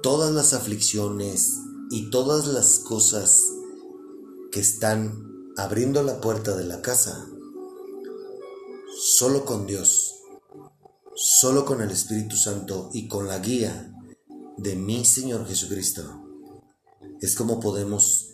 [0.02, 3.44] todas las aflicciones y todas las cosas
[4.52, 7.28] que están abriendo la puerta de la casa,
[8.98, 10.16] solo con Dios,
[11.16, 13.94] solo con el Espíritu Santo y con la guía
[14.58, 16.24] de mi Señor Jesucristo,
[17.22, 18.32] es como podemos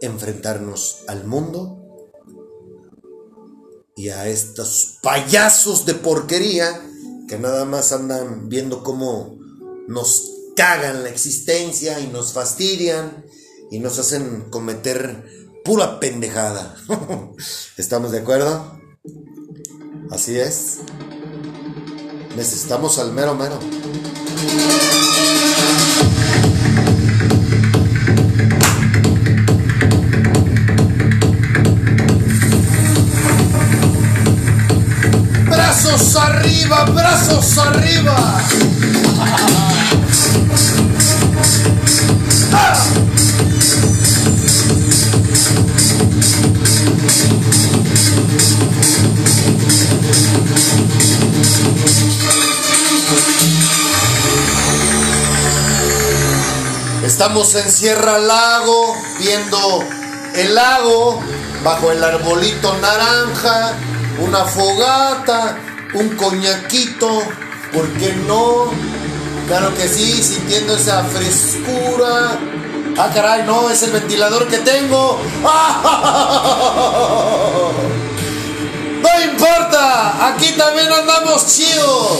[0.00, 1.81] enfrentarnos al mundo
[3.96, 6.80] y a estos payasos de porquería
[7.28, 9.38] que nada más andan viendo cómo
[9.88, 13.24] nos cagan la existencia y nos fastidian
[13.70, 15.24] y nos hacen cometer
[15.64, 16.76] pura pendejada.
[17.76, 18.80] ¿Estamos de acuerdo?
[20.10, 20.78] Así es.
[22.36, 23.58] Necesitamos al mero mero.
[36.72, 38.40] Arriba, brazos arriba.
[57.04, 59.84] Estamos en Sierra Lago, viendo
[60.34, 61.20] el lago,
[61.62, 63.74] bajo el arbolito naranja,
[64.18, 65.56] una fogata,
[65.94, 67.22] un coñaquito,
[67.72, 68.70] ¿por qué no?
[69.46, 72.38] Claro que sí, sintiendo esa frescura.
[72.98, 75.20] Ah, caray, no, es el ventilador que tengo.
[79.02, 82.18] No importa, aquí también andamos chidos.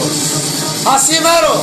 [0.84, 1.62] Así, Maro.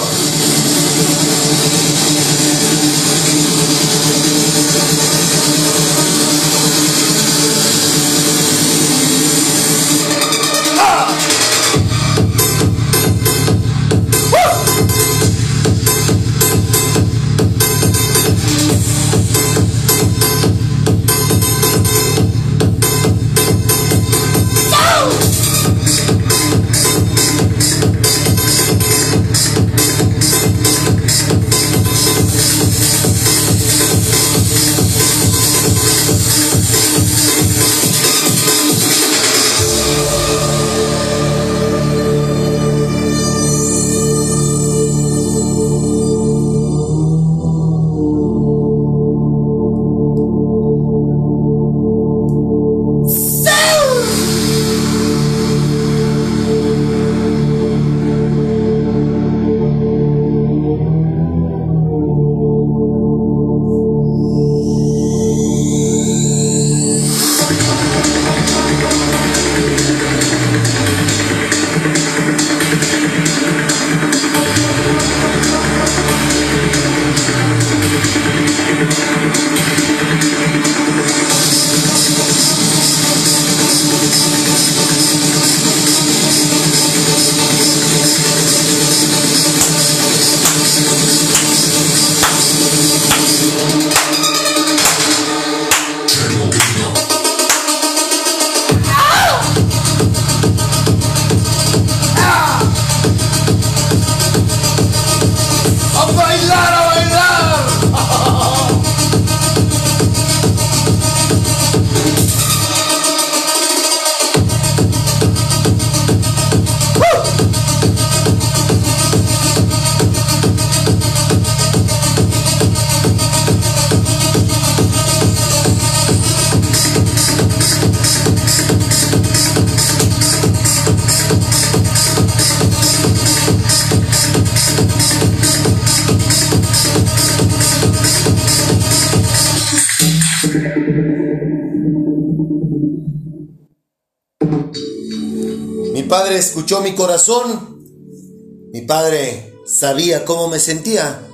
[148.72, 151.28] Mi padre sabía cómo me sentía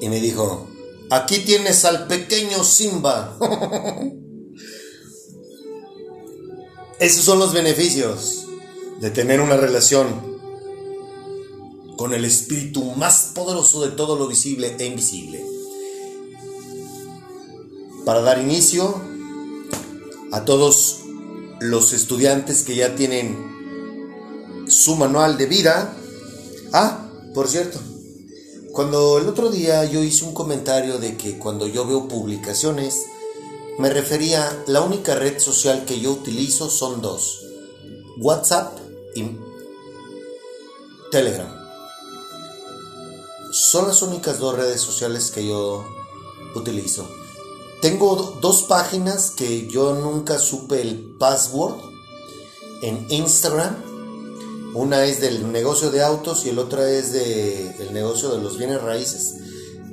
[0.00, 0.66] y me dijo,
[1.10, 3.38] aquí tienes al pequeño Simba.
[6.98, 8.46] Esos son los beneficios
[9.00, 10.38] de tener una relación
[11.96, 15.44] con el espíritu más poderoso de todo lo visible e invisible.
[18.04, 19.00] Para dar inicio
[20.32, 21.02] a todos
[21.60, 23.59] los estudiantes que ya tienen
[24.70, 25.96] su manual de vida.
[26.72, 27.78] Ah, por cierto,
[28.72, 33.04] cuando el otro día yo hice un comentario de que cuando yo veo publicaciones,
[33.78, 37.40] me refería, la única red social que yo utilizo son dos,
[38.18, 38.78] WhatsApp
[39.14, 39.24] y
[41.10, 41.48] Telegram.
[43.52, 45.84] Son las únicas dos redes sociales que yo
[46.54, 47.08] utilizo.
[47.80, 51.76] tengo dos páginas que yo nunca supe el password
[52.82, 53.89] en Instagram.
[54.74, 58.80] Una es del negocio de autos y el otra es del negocio de los bienes
[58.80, 59.34] raíces.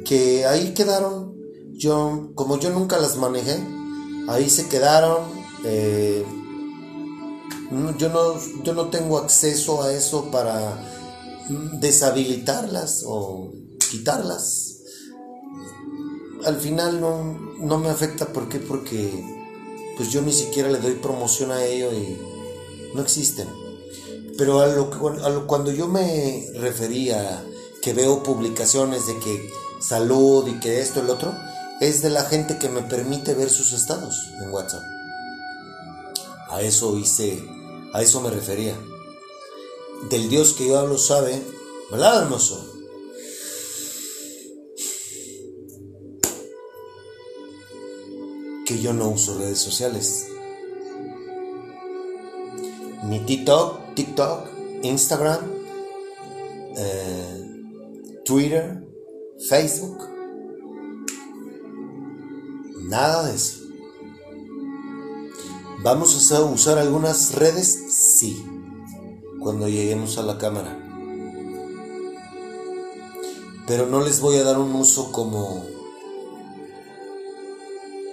[0.05, 1.36] Que ahí quedaron.
[1.73, 3.57] Yo, como yo nunca las manejé,
[4.28, 5.23] ahí se quedaron.
[5.63, 6.25] Eh,
[7.97, 10.80] yo, no, yo no tengo acceso a eso para
[11.80, 13.51] deshabilitarlas o
[13.89, 14.75] quitarlas.
[16.45, 18.59] Al final no, no me afecta, ¿por qué?
[18.59, 19.25] Porque
[19.97, 22.17] pues yo ni siquiera le doy promoción a ello y
[22.93, 23.66] no existen.
[24.38, 27.43] Pero a lo, cuando yo me refería
[27.81, 31.33] que veo publicaciones de que salud y que esto el otro,
[31.79, 34.83] es de la gente que me permite ver sus estados en WhatsApp.
[36.49, 37.43] A eso hice,
[37.93, 38.75] a eso me refería.
[40.09, 41.41] Del Dios que yo hablo sabe,
[41.89, 42.77] ¿verdad, hermoso?
[48.67, 50.27] que yo no uso redes sociales.
[53.03, 54.47] Ni TikTok, TikTok,
[54.83, 55.39] Instagram,
[56.75, 57.37] eh,
[58.25, 58.83] Twitter,
[59.47, 59.97] Facebook.
[62.83, 63.61] Nada de eso.
[65.83, 67.85] ¿Vamos a usar algunas redes?
[67.89, 68.43] Sí,
[69.39, 70.83] cuando lleguemos a la cámara.
[73.67, 75.65] Pero no les voy a dar un uso como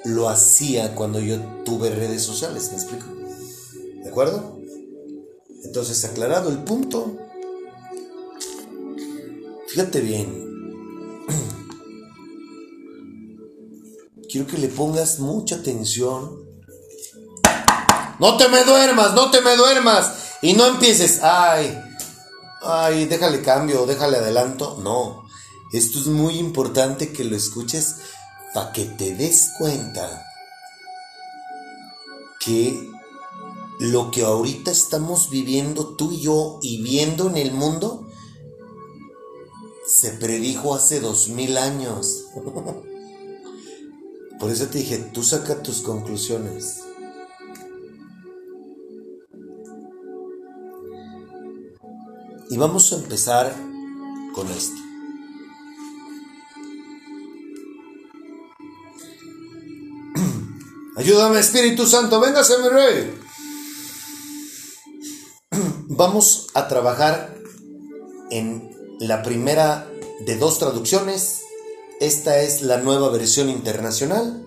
[0.04, 3.06] lo hacía cuando yo tuve redes sociales, ¿me explico?
[4.02, 4.53] ¿De acuerdo?
[5.74, 7.18] Entonces, aclarado el punto,
[9.66, 11.26] fíjate bien,
[14.30, 16.44] quiero que le pongas mucha atención.
[18.20, 20.36] No te me duermas, no te me duermas.
[20.42, 21.76] Y no empieces, ay,
[22.62, 24.78] ay, déjale cambio, déjale adelanto.
[24.80, 25.28] No,
[25.72, 27.96] esto es muy importante que lo escuches
[28.54, 30.24] para que te des cuenta
[32.38, 32.93] que
[33.90, 38.06] lo que ahorita estamos viviendo tú y yo y viendo en el mundo
[39.86, 42.24] se predijo hace dos mil años.
[44.40, 46.80] Por eso te dije, tú saca tus conclusiones.
[52.50, 53.54] Y vamos a empezar
[54.34, 54.74] con esto.
[60.96, 63.23] Ayúdame Espíritu Santo, véngase mi rey.
[65.88, 67.34] Vamos a trabajar
[68.30, 69.88] en la primera
[70.26, 71.42] de dos traducciones.
[72.00, 74.44] Esta es la nueva versión internacional.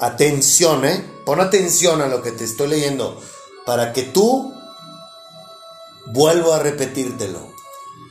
[0.00, 1.04] Atención, ¿eh?
[1.26, 3.20] Pon atención a lo que te estoy leyendo
[3.66, 4.54] para que tú,
[6.06, 7.40] vuelvo a repetírtelo,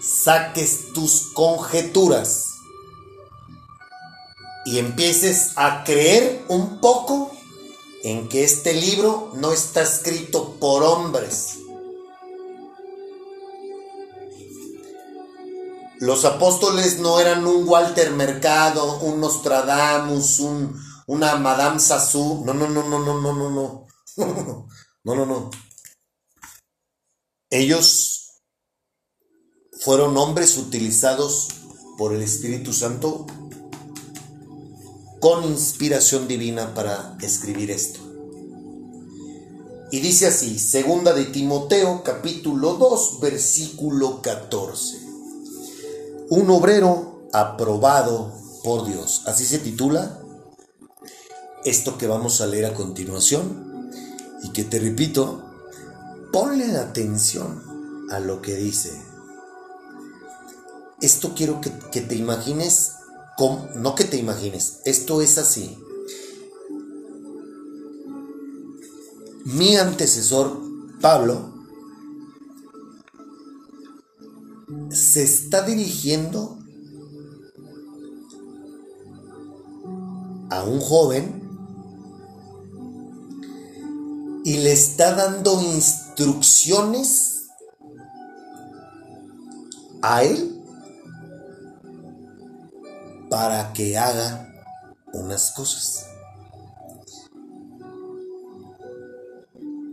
[0.02, 2.58] saques tus conjeturas
[4.66, 7.32] y empieces a creer un poco
[8.04, 11.57] en que este libro no está escrito por hombres.
[16.00, 22.45] Los apóstoles no eran un Walter Mercado, un Nostradamus, un, una Madame Sassou.
[22.45, 23.88] No, no, no, no, no, no, no, no.
[25.04, 25.50] No, no, no.
[27.50, 28.41] Ellos
[29.80, 31.48] fueron hombres utilizados
[31.98, 33.26] por el Espíritu Santo
[35.22, 38.02] con inspiración divina para escribir esto.
[39.91, 45.07] Y dice así, segunda de Timoteo capítulo 2 versículo 14.
[46.30, 49.23] Un obrero aprobado por Dios.
[49.25, 50.19] Así se titula
[51.65, 53.91] esto que vamos a leer a continuación
[54.43, 55.43] y que te repito,
[56.32, 58.91] ponle atención a lo que dice.
[61.01, 62.91] Esto quiero que, que te imagines
[63.75, 65.78] no que te imagines, esto es así.
[69.45, 70.59] Mi antecesor,
[70.99, 71.53] Pablo,
[74.89, 76.59] se está dirigiendo
[80.49, 81.38] a un joven
[84.43, 87.47] y le está dando instrucciones
[90.01, 90.61] a él
[93.30, 94.53] para que haga
[95.13, 96.05] unas cosas.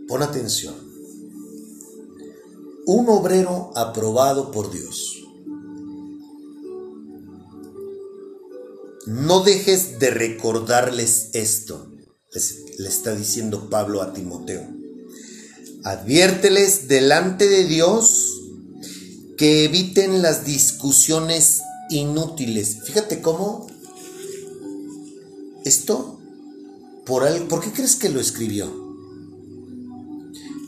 [0.07, 0.84] Pon atención.
[2.87, 5.25] Un obrero aprobado por Dios.
[9.07, 11.91] No dejes de recordarles esto,
[12.79, 14.67] le está diciendo Pablo a Timoteo.
[15.85, 18.41] Adviérteles delante de Dios
[19.37, 21.61] que eviten las discusiones
[21.91, 22.79] inútiles.
[22.85, 23.67] Fíjate cómo
[25.65, 26.19] esto,
[27.07, 28.71] por, algo, ¿por qué crees que lo escribió?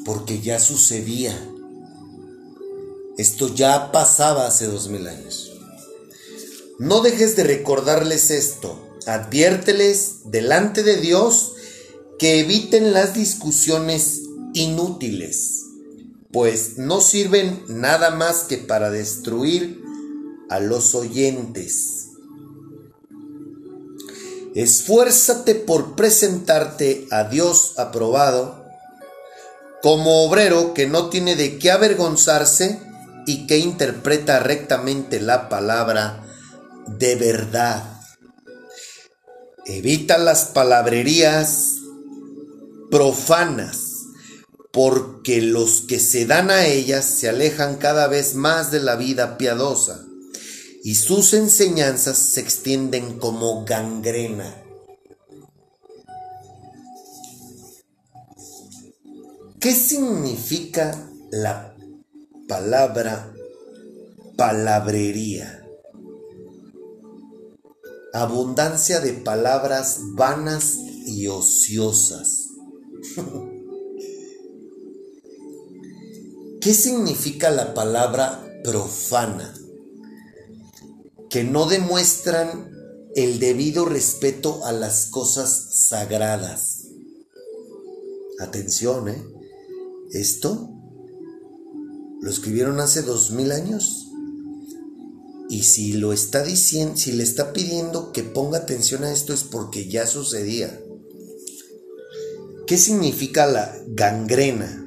[0.05, 1.39] Porque ya sucedía.
[3.19, 5.53] Esto ya pasaba hace dos mil años.
[6.79, 8.83] No dejes de recordarles esto.
[9.07, 11.53] Adviérteles delante de Dios
[12.19, 15.65] que eviten las discusiones inútiles,
[16.33, 19.83] pues no sirven nada más que para destruir
[20.51, 22.09] a los oyentes.
[24.55, 28.65] Esfuérzate por presentarte a Dios aprobado
[29.83, 32.81] como obrero que no tiene de qué avergonzarse
[33.27, 36.25] y que interpreta rectamente la palabra
[36.87, 38.01] de verdad.
[39.65, 41.79] Evita las palabrerías
[42.91, 44.07] profanas,
[44.73, 49.37] porque los que se dan a ellas se alejan cada vez más de la vida
[49.39, 50.07] piadosa
[50.85, 54.63] y sus enseñanzas se extienden como gangrena.
[59.59, 61.76] ¿Qué significa la
[62.49, 63.33] palabra
[64.37, 65.63] palabrería?
[68.13, 70.77] Abundancia de palabras vanas
[71.07, 72.49] y ociosas.
[76.61, 79.55] ¿Qué significa la palabra profana?
[81.37, 82.71] que no demuestran
[83.15, 86.87] el debido respeto a las cosas sagradas.
[88.39, 89.23] Atención, ¿eh?
[90.13, 90.71] Esto
[92.21, 94.09] lo escribieron hace dos mil años.
[95.49, 99.45] Y si lo está diciendo, si le está pidiendo que ponga atención a esto es
[99.45, 100.81] porque ya sucedía.
[102.67, 104.85] ¿Qué significa la gangrena?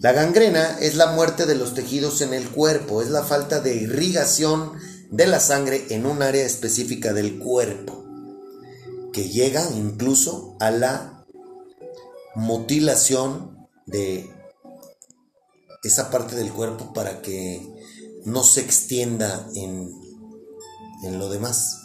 [0.00, 3.74] La gangrena es la muerte de los tejidos en el cuerpo, es la falta de
[3.74, 4.72] irrigación
[5.10, 8.04] de la sangre en un área específica del cuerpo,
[9.12, 11.26] que llega incluso a la
[12.34, 14.30] mutilación de
[15.82, 17.60] esa parte del cuerpo para que
[18.24, 19.90] no se extienda en,
[21.04, 21.80] en lo demás.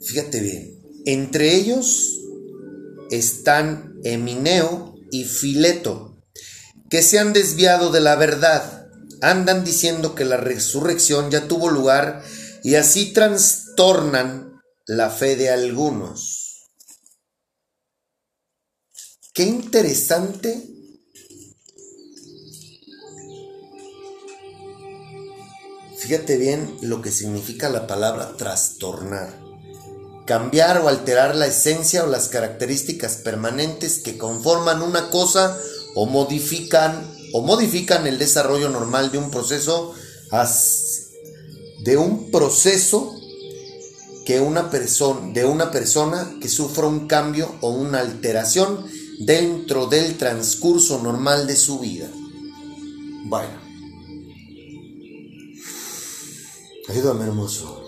[0.00, 2.20] Fíjate bien, entre ellos
[3.10, 6.14] están Emineo y Fileto
[6.90, 8.88] que se han desviado de la verdad.
[9.20, 12.22] Andan diciendo que la resurrección ya tuvo lugar
[12.62, 16.43] y así trastornan la fe de algunos.
[19.34, 20.70] Qué interesante
[25.98, 29.34] Fíjate bien lo que significa la palabra trastornar.
[30.24, 35.58] Cambiar o alterar la esencia o las características permanentes que conforman una cosa
[35.96, 39.94] o modifican o modifican el desarrollo normal de un proceso
[41.80, 43.18] de un proceso
[44.26, 48.84] que una persona de una persona que sufra un cambio o una alteración
[49.18, 52.10] dentro del transcurso normal de su vida.
[53.24, 53.64] Bueno.
[56.88, 57.82] Ayúdame hermoso.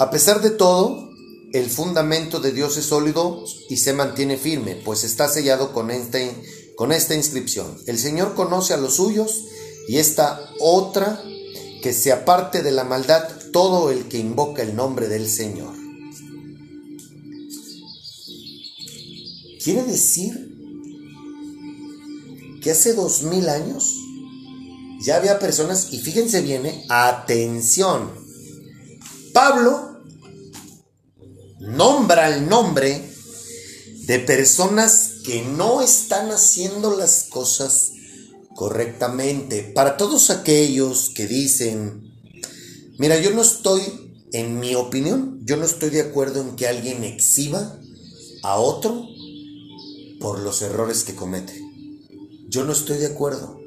[0.00, 1.08] A pesar de todo,
[1.52, 6.32] el fundamento de Dios es sólido y se mantiene firme, pues está sellado con, este,
[6.76, 7.76] con esta inscripción.
[7.86, 9.46] El Señor conoce a los suyos
[9.88, 11.22] y esta otra,
[11.82, 15.74] que se aparte de la maldad todo el que invoca el nombre del Señor.
[19.64, 20.46] Quiere decir
[22.62, 23.94] que hace dos mil años
[25.00, 26.84] ya había personas, y fíjense bien, ¿eh?
[26.90, 28.10] atención,
[29.32, 30.02] Pablo
[31.60, 33.10] nombra el nombre
[34.06, 37.92] de personas que no están haciendo las cosas
[38.58, 39.62] correctamente.
[39.62, 42.12] Para todos aquellos que dicen,
[42.98, 43.80] mira, yo no estoy,
[44.32, 47.78] en mi opinión, yo no estoy de acuerdo en que alguien exhiba
[48.42, 49.06] a otro
[50.18, 51.54] por los errores que comete.
[52.48, 53.60] Yo no estoy de acuerdo.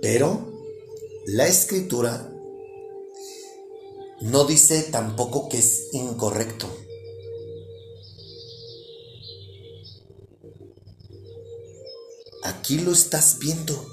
[0.00, 0.46] Pero
[1.26, 2.32] la escritura
[4.20, 6.68] no dice tampoco que es incorrecto.
[12.42, 13.86] Aquí lo estás viendo.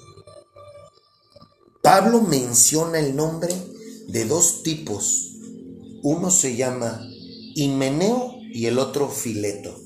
[1.82, 3.54] Pablo menciona el nombre
[4.08, 5.34] de dos tipos.
[6.04, 7.06] Uno se llama
[7.56, 9.78] Himeneo y el otro Fileto.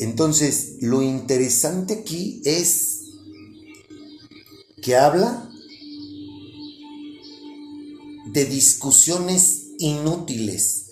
[0.00, 3.00] Entonces, lo interesante aquí es
[4.82, 5.50] que habla
[8.32, 10.86] de discusiones inútiles.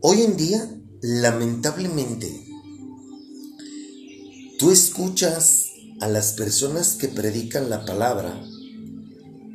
[0.00, 2.47] Hoy en día, lamentablemente,
[4.58, 5.66] tú escuchas
[6.00, 8.44] a las personas que predican la palabra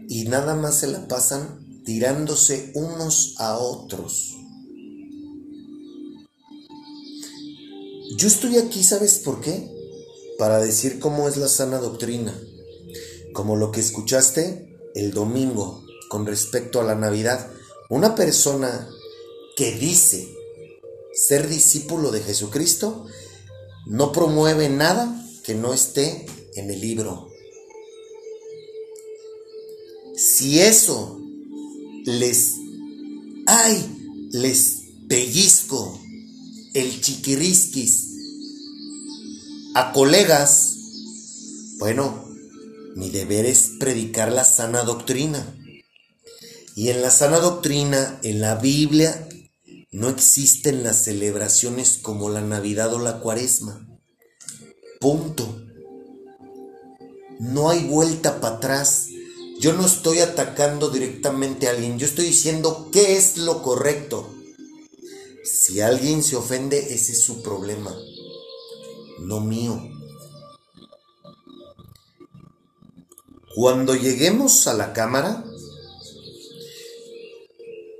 [0.07, 4.37] y nada más se la pasan tirándose unos a otros.
[8.15, 9.69] Yo estoy aquí, ¿sabes por qué?
[10.37, 12.33] Para decir cómo es la sana doctrina,
[13.33, 17.51] como lo que escuchaste el domingo con respecto a la Navidad.
[17.89, 18.87] Una persona
[19.57, 20.33] que dice
[21.13, 23.05] ser discípulo de Jesucristo
[23.85, 26.25] no promueve nada que no esté
[26.55, 27.29] en el libro.
[30.15, 31.19] Si eso
[32.05, 32.53] les,
[33.45, 35.99] ay, les pellizco
[36.73, 38.09] el chiquirisquis
[39.75, 40.77] a colegas,
[41.77, 42.25] bueno,
[42.95, 45.59] mi deber es predicar la sana doctrina.
[46.75, 49.27] Y en la sana doctrina, en la Biblia,
[49.93, 53.87] no existen las celebraciones como la Navidad o la Cuaresma.
[54.99, 55.61] Punto.
[57.39, 59.07] No hay vuelta para atrás.
[59.59, 64.33] Yo no estoy atacando directamente a alguien, yo estoy diciendo qué es lo correcto.
[65.43, 67.95] Si alguien se ofende, ese es su problema,
[69.19, 69.79] no mío.
[73.55, 75.45] Cuando lleguemos a la cámara,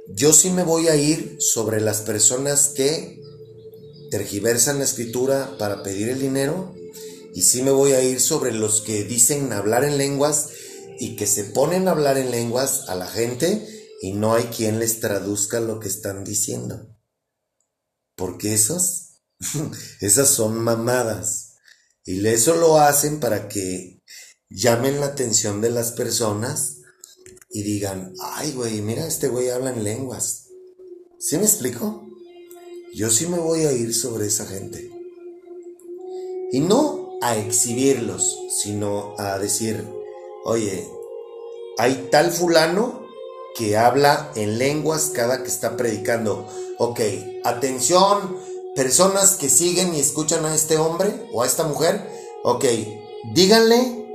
[0.08, 3.22] yo sí me voy a ir sobre las personas que
[4.12, 6.76] tergiversan la escritura para pedir el dinero
[7.34, 10.49] y sí me voy a ir sobre los que dicen hablar en lenguas
[10.99, 13.68] y que se ponen a hablar en lenguas a la gente
[14.01, 16.95] y no hay quien les traduzca lo que están diciendo.
[18.16, 19.22] Porque esos,
[20.01, 21.54] esas son mamadas.
[22.06, 24.04] Y eso lo hacen para que
[24.49, 26.72] llamen la atención de las personas
[27.54, 30.47] y digan, ay güey, mira, este güey habla en lenguas.
[31.20, 32.08] ¿Sí me explico?
[32.93, 34.91] Yo sí me voy a ir sobre esa gente.
[36.51, 39.88] Y no a exhibirlos, sino a decir,
[40.45, 40.88] oye,
[41.78, 43.08] hay tal fulano
[43.56, 46.47] que habla en lenguas cada que está predicando.
[46.80, 46.99] Ok,
[47.43, 48.38] atención,
[48.76, 52.10] personas que siguen y escuchan a este hombre o a esta mujer.
[52.43, 52.66] Ok,
[53.34, 54.06] díganle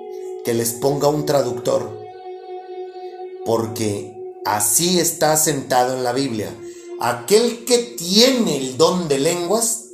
[0.45, 1.98] que les ponga un traductor.
[3.49, 6.55] Porque así está sentado en la Biblia.
[7.01, 9.85] Aquel que tiene el don de lenguas,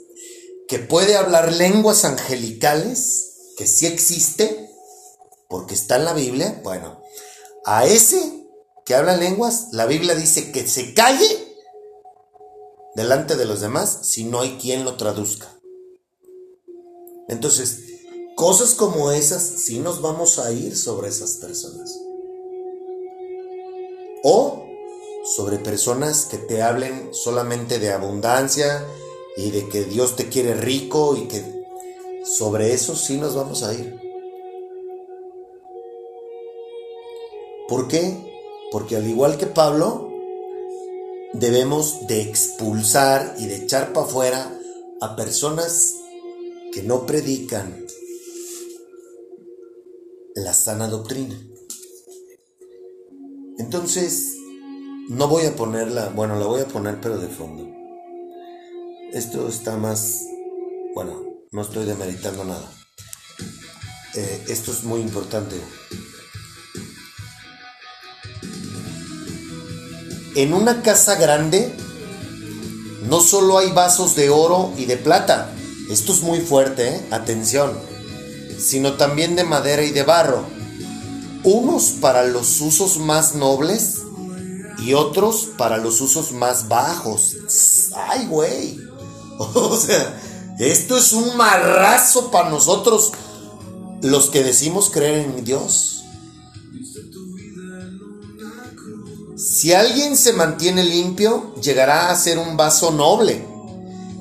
[0.67, 4.73] que puede hablar lenguas angelicales, que sí existe,
[5.49, 7.01] porque está en la Biblia, bueno,
[7.65, 8.45] a ese
[8.85, 11.57] que habla lenguas, la Biblia dice que se calle
[12.97, 15.61] delante de los demás si no hay quien lo traduzca.
[17.29, 17.85] Entonces,
[18.35, 21.97] cosas como esas sí nos vamos a ir sobre esas personas.
[24.25, 24.65] O
[25.25, 28.87] sobre personas que te hablen solamente de abundancia
[29.37, 31.45] y de que Dios te quiere rico y que
[32.25, 34.01] sobre eso sí nos vamos a ir.
[37.69, 38.17] ¿Por qué?
[38.73, 40.11] Porque al igual que Pablo,
[41.35, 44.59] debemos de expulsar y de echar para afuera
[45.01, 45.95] a personas
[46.73, 47.87] que no predican
[50.35, 51.54] la sana doctrina.
[53.59, 54.37] Entonces,
[55.09, 57.71] no voy a ponerla, bueno, la voy a poner pero de fondo.
[59.13, 60.23] Esto está más,
[60.95, 62.69] bueno, no estoy demeritando nada.
[64.15, 65.57] Eh, esto es muy importante.
[70.35, 71.73] En una casa grande
[73.09, 75.53] no solo hay vasos de oro y de plata,
[75.91, 77.07] esto es muy fuerte, ¿eh?
[77.11, 77.79] atención,
[78.59, 80.45] sino también de madera y de barro,
[81.45, 83.99] unos para los usos más nobles
[84.79, 87.37] y otros para los usos más bajos.
[87.95, 88.81] Ay, güey.
[89.37, 90.21] O sea,
[90.61, 93.13] esto es un marrazo para nosotros
[94.01, 96.05] los que decimos creer en Dios.
[99.37, 103.45] Si alguien se mantiene limpio, llegará a ser un vaso noble,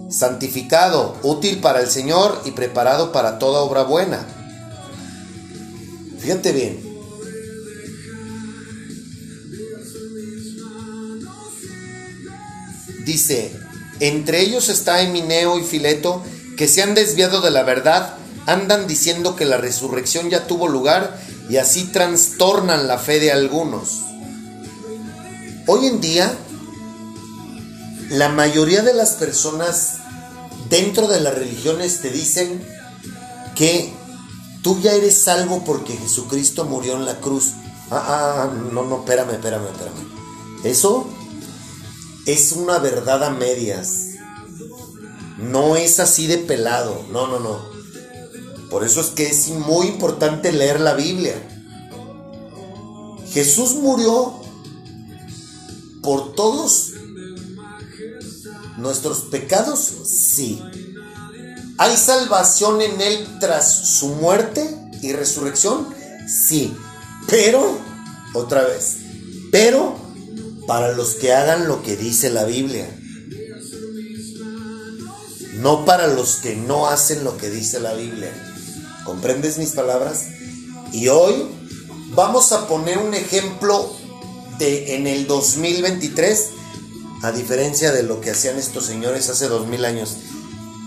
[0.10, 4.26] santificado, útil para el Señor y preparado para toda obra buena.
[6.18, 6.93] Fíjate bien.
[13.06, 13.54] Dice,
[14.00, 16.24] entre ellos está Emineo y Fileto,
[16.58, 21.20] que se han desviado de la verdad, andan diciendo que la resurrección ya tuvo lugar
[21.50, 24.02] y así trastornan la fe de algunos.
[25.68, 26.34] Hoy en día,
[28.10, 29.98] la mayoría de las personas
[30.70, 32.64] dentro de las religiones te dicen
[33.56, 33.94] que
[34.62, 37.52] tú ya eres salvo porque Jesucristo murió en la cruz.
[37.92, 40.64] Ah, ah, no, no, espérame, espérame, espérame.
[40.64, 41.08] Eso
[42.26, 44.12] es una verdad a medias.
[45.38, 47.06] No es así de pelado.
[47.12, 47.60] No, no, no.
[48.70, 51.36] Por eso es que es muy importante leer la Biblia.
[53.32, 54.34] Jesús murió
[56.02, 56.92] por todos
[58.78, 60.62] nuestros pecados, sí.
[61.78, 65.88] ¿Hay salvación en Él tras su muerte y resurrección?
[66.28, 66.76] Sí.
[67.28, 67.78] Pero,
[68.34, 68.98] otra vez,
[69.52, 70.03] pero
[70.68, 72.88] para los que hagan lo que dice la Biblia.
[75.56, 78.32] No para los que no hacen lo que dice la Biblia.
[79.06, 80.26] ¿Comprendes mis palabras?
[80.92, 81.46] Y hoy
[82.16, 83.94] vamos a poner un ejemplo
[84.60, 86.50] de en el 2023,
[87.22, 90.18] a diferencia de lo que hacían estos señores hace dos mil años.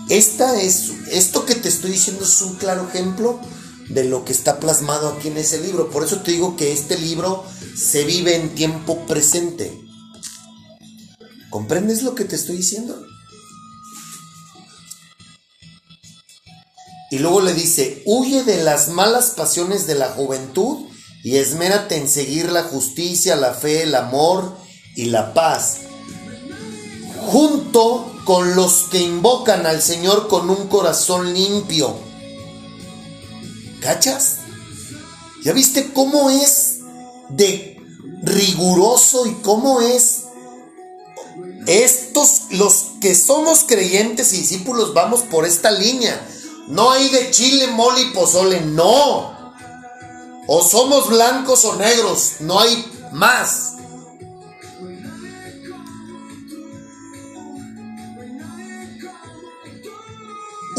[0.09, 3.39] Esta es, esto que te estoy diciendo es un claro ejemplo
[3.89, 5.89] de lo que está plasmado aquí en ese libro.
[5.89, 7.43] Por eso te digo que este libro
[7.77, 9.71] se vive en tiempo presente.
[11.49, 13.05] ¿Comprendes lo que te estoy diciendo?
[17.11, 20.87] Y luego le dice, huye de las malas pasiones de la juventud
[21.23, 24.57] y esmérate en seguir la justicia, la fe, el amor
[24.95, 25.81] y la paz,
[27.27, 32.07] junto con los que invocan al Señor con un corazón limpio
[33.79, 34.39] ¿Cachas?
[35.43, 36.76] ¿Ya viste cómo es
[37.29, 37.77] de
[38.23, 40.23] riguroso y cómo es?
[41.65, 46.25] Estos, los que somos creyentes y discípulos, vamos por esta línea.
[46.67, 49.53] No hay de chile, mole y pozole, no.
[50.47, 53.73] O somos blancos o negros, no hay más.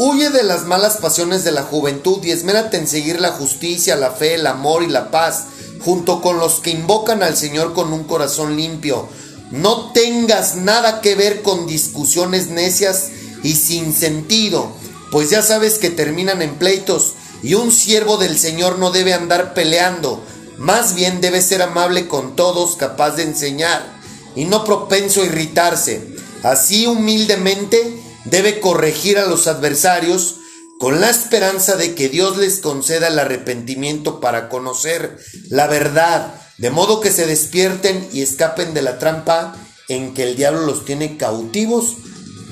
[0.01, 4.11] Huye de las malas pasiones de la juventud y esmérate en seguir la justicia, la
[4.11, 5.47] fe, el amor y la paz,
[5.79, 9.07] junto con los que invocan al Señor con un corazón limpio.
[9.51, 13.09] No tengas nada que ver con discusiones necias
[13.43, 14.71] y sin sentido,
[15.11, 19.53] pues ya sabes que terminan en pleitos y un siervo del Señor no debe andar
[19.53, 20.23] peleando,
[20.57, 23.97] más bien debe ser amable con todos, capaz de enseñar
[24.35, 26.15] y no propenso a irritarse.
[26.43, 30.35] Así humildemente debe corregir a los adversarios
[30.79, 35.19] con la esperanza de que Dios les conceda el arrepentimiento para conocer
[35.49, 39.57] la verdad, de modo que se despierten y escapen de la trampa
[39.89, 41.97] en que el diablo los tiene cautivos,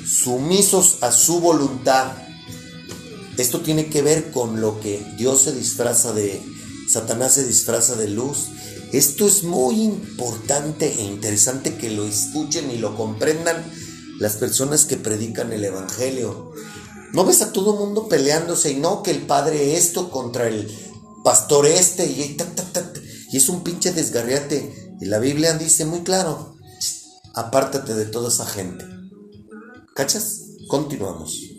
[0.05, 2.11] sumisos a su voluntad.
[3.37, 6.41] Esto tiene que ver con lo que Dios se disfraza de,
[6.89, 8.47] Satanás se disfraza de luz.
[8.91, 13.63] Esto es muy importante e interesante que lo escuchen y lo comprendan
[14.19, 16.51] las personas que predican el Evangelio.
[17.13, 20.69] No ves a todo mundo peleándose y no que el padre esto contra el
[21.23, 22.37] pastor este y,
[23.31, 24.95] y es un pinche desgarriate.
[24.99, 26.55] Y la Biblia dice muy claro,
[27.33, 28.85] apártate de toda esa gente.
[29.93, 30.41] ¿Cachas?
[30.67, 31.56] Continuamos.